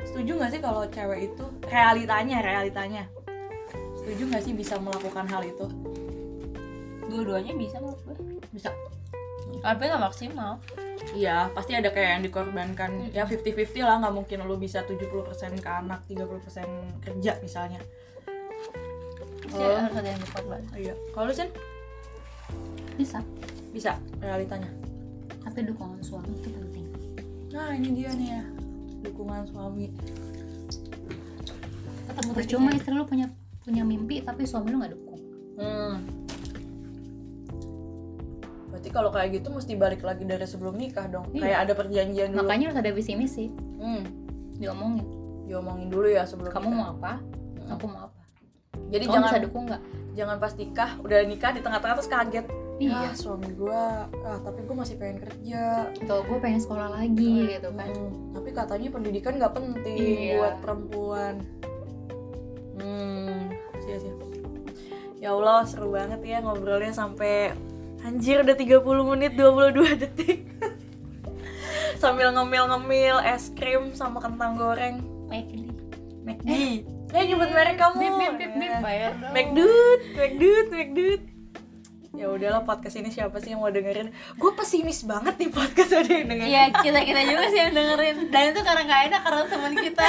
setuju 0.05 0.31
nggak 0.37 0.51
sih 0.51 0.61
kalau 0.61 0.85
cewek 0.85 1.19
itu 1.27 1.45
realitanya 1.65 2.37
realitanya 2.39 3.03
setuju 3.97 4.23
nggak 4.29 4.43
sih 4.43 4.53
bisa 4.53 4.77
melakukan 4.77 5.25
hal 5.25 5.41
itu 5.41 5.65
dua-duanya 7.05 7.53
bisa 7.53 7.77
menurut 7.77 7.99
gue 8.03 8.15
bisa 8.51 8.69
tapi 9.61 9.81
nggak 9.83 10.03
maksimal 10.03 10.61
Iya, 11.13 11.47
pasti 11.53 11.71
ada 11.71 11.91
kayak 11.91 12.17
yang 12.17 12.23
dikorbankan. 12.23 13.13
Ya 13.13 13.23
50-50 13.23 13.83
lah, 13.83 14.01
nggak 14.01 14.15
mungkin 14.15 14.41
lu 14.43 14.57
bisa 14.57 14.83
70% 14.83 15.05
ke 15.55 15.69
anak, 15.69 16.01
30% 16.09 16.65
kerja 16.99 17.39
misalnya. 17.39 17.79
Pasti 19.45 19.63
Oh. 19.63 19.75
harus 19.79 19.95
ada 19.95 20.09
yang 20.09 20.19
berkorban 20.19 20.61
Iya. 20.73 20.93
Kalau 21.13 21.29
lu 21.29 21.35
Sin, 21.35 21.49
bisa 22.97 23.19
bisa 23.69 23.95
realitanya. 24.17 24.67
tapi 25.39 25.61
dukungan 25.61 26.01
suami 26.01 26.31
itu 26.33 26.49
penting 26.49 26.85
Nah, 27.53 27.69
ini 27.71 27.89
dia 27.93 28.11
nih 28.11 28.29
ya. 28.33 28.43
Dukungan 29.05 29.45
suami 29.47 29.93
ketemu 32.09 32.31
percuma 32.31 32.69
titiknya. 32.71 32.77
istri 32.79 32.93
lu 32.95 33.05
punya 33.05 33.27
punya 33.65 33.83
mimpi 33.83 34.15
tapi 34.21 34.45
suami 34.45 34.69
lu 34.71 34.77
nggak 34.81 34.93
dukung 34.93 35.19
hmm. 35.57 35.93
berarti 38.71 38.89
kalau 38.93 39.09
kayak 39.09 39.41
gitu 39.41 39.47
mesti 39.49 39.73
balik 39.75 40.01
lagi 40.05 40.23
dari 40.23 40.45
sebelum 40.45 40.75
nikah 40.77 41.05
dong 41.09 41.25
Iya. 41.33 41.41
kayak 41.41 41.59
ada 41.69 41.73
perjanjian 41.73 42.27
dulu 42.33 42.39
makanya 42.45 42.65
harus 42.71 42.79
ada 42.79 42.91
visi 42.93 43.13
misi 43.17 43.45
hmm. 43.53 44.03
diomongin 44.61 45.05
diomongin 45.45 45.87
dulu 45.89 46.07
ya 46.09 46.25
sebelum 46.25 46.49
kamu 46.53 46.67
nikah. 46.69 46.77
mau 46.77 46.87
apa 46.93 47.13
Hmm. 47.65 47.73
aku 47.81 47.85
mau 47.89 48.01
apa 48.05 48.21
jadi 48.93 49.03
kamu 49.09 49.13
jangan 49.17 49.29
bisa 49.33 49.39
dukung 49.41 49.63
nggak 49.65 49.81
jangan 50.15 50.37
pas 50.37 50.53
nikah 50.53 50.91
udah 51.01 51.19
nikah 51.25 51.51
di 51.51 51.61
tengah-tengah 51.65 51.95
terus 51.97 52.11
kaget 52.13 52.45
iya 52.75 53.07
ah 53.07 53.13
suami 53.13 53.47
gua 53.51 54.05
ah 54.21 54.39
tapi 54.41 54.63
gua 54.63 54.83
masih 54.83 54.95
pengen 54.95 55.19
kerja 55.19 55.87
atau 55.95 56.21
gue 56.21 56.37
pengen 56.37 56.59
sekolah 56.59 56.91
lagi 56.91 57.55
gitu 57.55 57.71
kan 57.71 57.87
Hmm, 57.87 58.11
tapi 58.31 58.49
katanya 58.51 58.89
pendidikan 58.89 59.33
nggak 59.35 59.53
penting 59.53 59.97
Iya. 60.27 60.35
buat 60.37 60.55
perempuan. 60.59 61.33
Hmm, 62.75 63.49
sia 63.79 63.97
sia. 63.97 64.13
Ya 65.17 65.31
Allah, 65.31 65.63
seru 65.63 65.89
banget 65.89 66.19
ya 66.21 66.37
ngobrolnya 66.39 66.91
sampai 66.91 67.55
anjir 68.01 68.43
udah 68.43 68.53
30 68.53 68.83
menit 69.07 69.33
22 69.33 69.95
detik. 69.97 70.43
Sambil 71.95 72.29
ngemil-ngemil 72.29 73.23
es 73.23 73.49
krim 73.51 73.89
sama 73.91 74.19
kentang 74.19 74.53
goreng 74.55 74.99
McD 75.25 75.71
McD. 76.21 76.49
Eh, 77.09 77.23
nyebut 77.23 77.47
merek 77.47 77.79
kamu. 77.79 77.95
bip, 77.95 78.13
bip, 78.13 78.33
bip, 78.35 78.51
bip. 78.53 78.67
Ya. 78.67 78.79
bayar 78.83 79.11
dong 79.15 79.31
McDude, 79.31 80.03
McDude, 80.13 80.69
McDude. 80.69 81.25
Ya 82.15 82.27
udahlah 82.27 82.63
podcast 82.63 82.95
ini 82.95 83.09
siapa 83.09 83.37
sih 83.37 83.51
yang 83.51 83.59
mau 83.59 83.67
dengerin? 83.67 84.07
Gue 84.35 84.51
pesimis 84.53 85.03
banget 85.03 85.35
nih 85.35 85.49
podcast 85.49 85.91
ada 85.93 86.07
yang 86.07 86.25
dengerin. 86.25 86.47
Iya 86.47 86.63
kita 86.73 86.99
kita 87.01 87.21
juga 87.23 87.45
sih 87.47 87.59
yang 87.59 87.73
dengerin 87.73 88.15
dan 88.29 88.43
itu 88.49 88.61
karena 88.61 88.81
nggak 88.83 89.01
enak 89.05 89.21
karena 89.21 89.41
teman 89.45 89.73
kita 89.75 90.07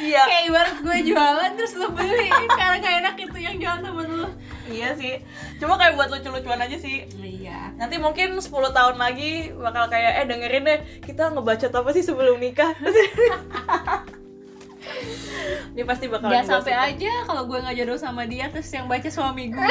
Iya. 0.00 0.22
kayak 0.24 0.44
ibarat 0.48 0.76
gue 0.80 0.98
jualan 1.04 1.50
terus 1.52 1.76
lo 1.76 1.92
beli 1.92 2.30
karena 2.48 2.76
nggak 2.78 2.94
enak 3.02 3.14
itu 3.20 3.38
yang 3.38 3.56
jualan 3.58 3.82
temen 3.82 4.08
lo 4.16 4.28
Iya 4.70 4.94
sih. 4.94 5.18
Cuma 5.58 5.74
kayak 5.74 5.98
buat 5.98 6.08
lucu-lucuan 6.08 6.62
aja 6.62 6.78
sih. 6.78 7.02
iya 7.18 7.74
Nanti 7.74 7.98
mungkin 7.98 8.38
10 8.38 8.46
tahun 8.48 8.96
lagi 8.96 9.50
bakal 9.52 9.90
kayak 9.90 10.12
eh 10.14 10.26
dengerin 10.26 10.62
deh 10.62 10.78
kita 11.02 11.34
ngebaca 11.34 11.66
apa 11.66 11.90
sih 11.90 12.06
sebelum 12.06 12.38
nikah. 12.38 12.70
Ini 15.70 15.86
pasti 15.86 16.06
bakal 16.06 16.30
Jangan 16.30 16.60
sampai 16.60 16.74
aja 16.74 17.12
kalau 17.24 17.46
gue 17.46 17.58
nggak 17.58 17.76
jodoh 17.78 17.94
sama 17.94 18.26
dia 18.26 18.46
terus 18.48 18.66
yang 18.68 18.86
baca 18.86 19.06
suami 19.06 19.48
gue 19.48 19.58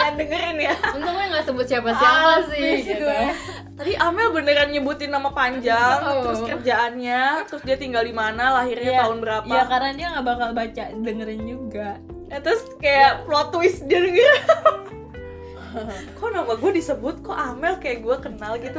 kalian 0.00 0.14
dengerin 0.16 0.58
ya. 0.58 0.74
untungnya 0.90 1.24
nggak 1.28 1.44
sebut 1.44 1.66
siapa 1.66 1.90
siapa 1.92 2.32
sih 2.48 2.70
gitu 2.82 3.04
gue. 3.04 3.28
Tadi 3.76 3.92
Amel 3.96 4.28
beneran 4.30 4.68
nyebutin 4.68 5.08
nama 5.08 5.28
panjang, 5.30 5.98
Oh. 6.00 6.20
terus 6.22 6.40
kerjaannya, 6.42 7.44
terus 7.44 7.62
dia 7.62 7.76
tinggal 7.76 8.00
di 8.00 8.12
mana, 8.12 8.52
lahirnya 8.54 8.92
Iya. 8.92 9.00
tahun 9.02 9.18
berapa. 9.18 9.44
Iya 9.46 9.62
karena 9.66 9.90
dia 9.94 10.06
nggak 10.10 10.26
bakal 10.26 10.48
baca 10.52 10.84
dengerin 10.90 11.42
juga 11.44 11.88
Eh, 12.28 12.38
terus 12.38 12.62
kayak 12.76 13.24
plot 13.24 13.50
twist 13.50 13.84
dia 13.84 13.98
denger. 13.98 14.34
kok 16.18 16.28
nama 16.28 16.52
gue 16.52 16.70
disebut 16.72 17.22
kok 17.22 17.32
Amel 17.32 17.78
kayak 17.78 18.00
gue 18.00 18.16
kenal 18.20 18.52
gitu. 18.54 18.78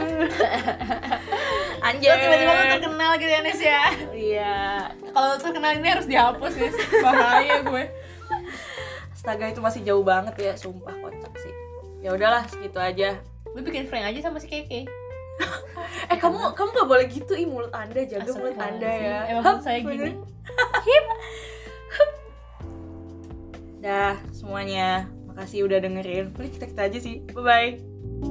Anjir. 1.88 2.13
Tiba-tiba 2.13 2.51
lo 2.51 2.63
terkenal 2.69 3.12
gitu 3.15 3.31
ya 3.31 3.41
Nes 3.41 3.60
ya 3.60 3.84
Iya. 4.12 4.55
Kalau 5.10 5.36
terkenal 5.36 5.71
ini 5.73 5.88
harus 5.88 6.05
dihapus 6.05 6.53
Nes 6.53 6.75
Bahaya 7.03 7.60
gue 7.62 7.84
Astaga 9.12 9.45
itu 9.47 9.60
masih 9.60 9.81
jauh 9.84 10.01
banget 10.01 10.34
ya, 10.36 10.53
sumpah. 10.55 10.97
Ya 12.02 12.10
udahlah 12.18 12.44
segitu 12.50 12.82
aja. 12.82 13.22
Lu 13.54 13.62
bikin 13.62 13.86
prank 13.88 14.10
aja 14.10 14.20
sama 14.26 14.42
si 14.42 14.50
Keke 14.50 14.90
Eh 16.12 16.18
kamu 16.20 16.54
kamu 16.54 16.70
gak 16.76 16.90
boleh 16.90 17.06
gitu 17.08 17.34
ih 17.34 17.48
mulut 17.48 17.72
anda 17.74 18.02
jaga 18.04 18.32
mulut 18.36 18.58
anda 18.58 18.90
ya. 18.90 19.18
Astagfirullahaladzim. 19.26 19.32
Emang 19.32 19.44
Hup, 19.46 19.58
saya 19.64 19.80
gini. 19.80 19.90
bener. 19.90 20.12
Dah 23.82 24.16
semuanya. 24.36 24.90
Makasih 25.32 25.66
udah 25.66 25.80
dengerin. 25.82 26.36
Boleh 26.36 26.50
kita 26.52 26.66
kita 26.70 26.82
aja 26.92 27.00
sih. 27.02 27.26
Bye 27.32 27.42
bye. 27.42 28.31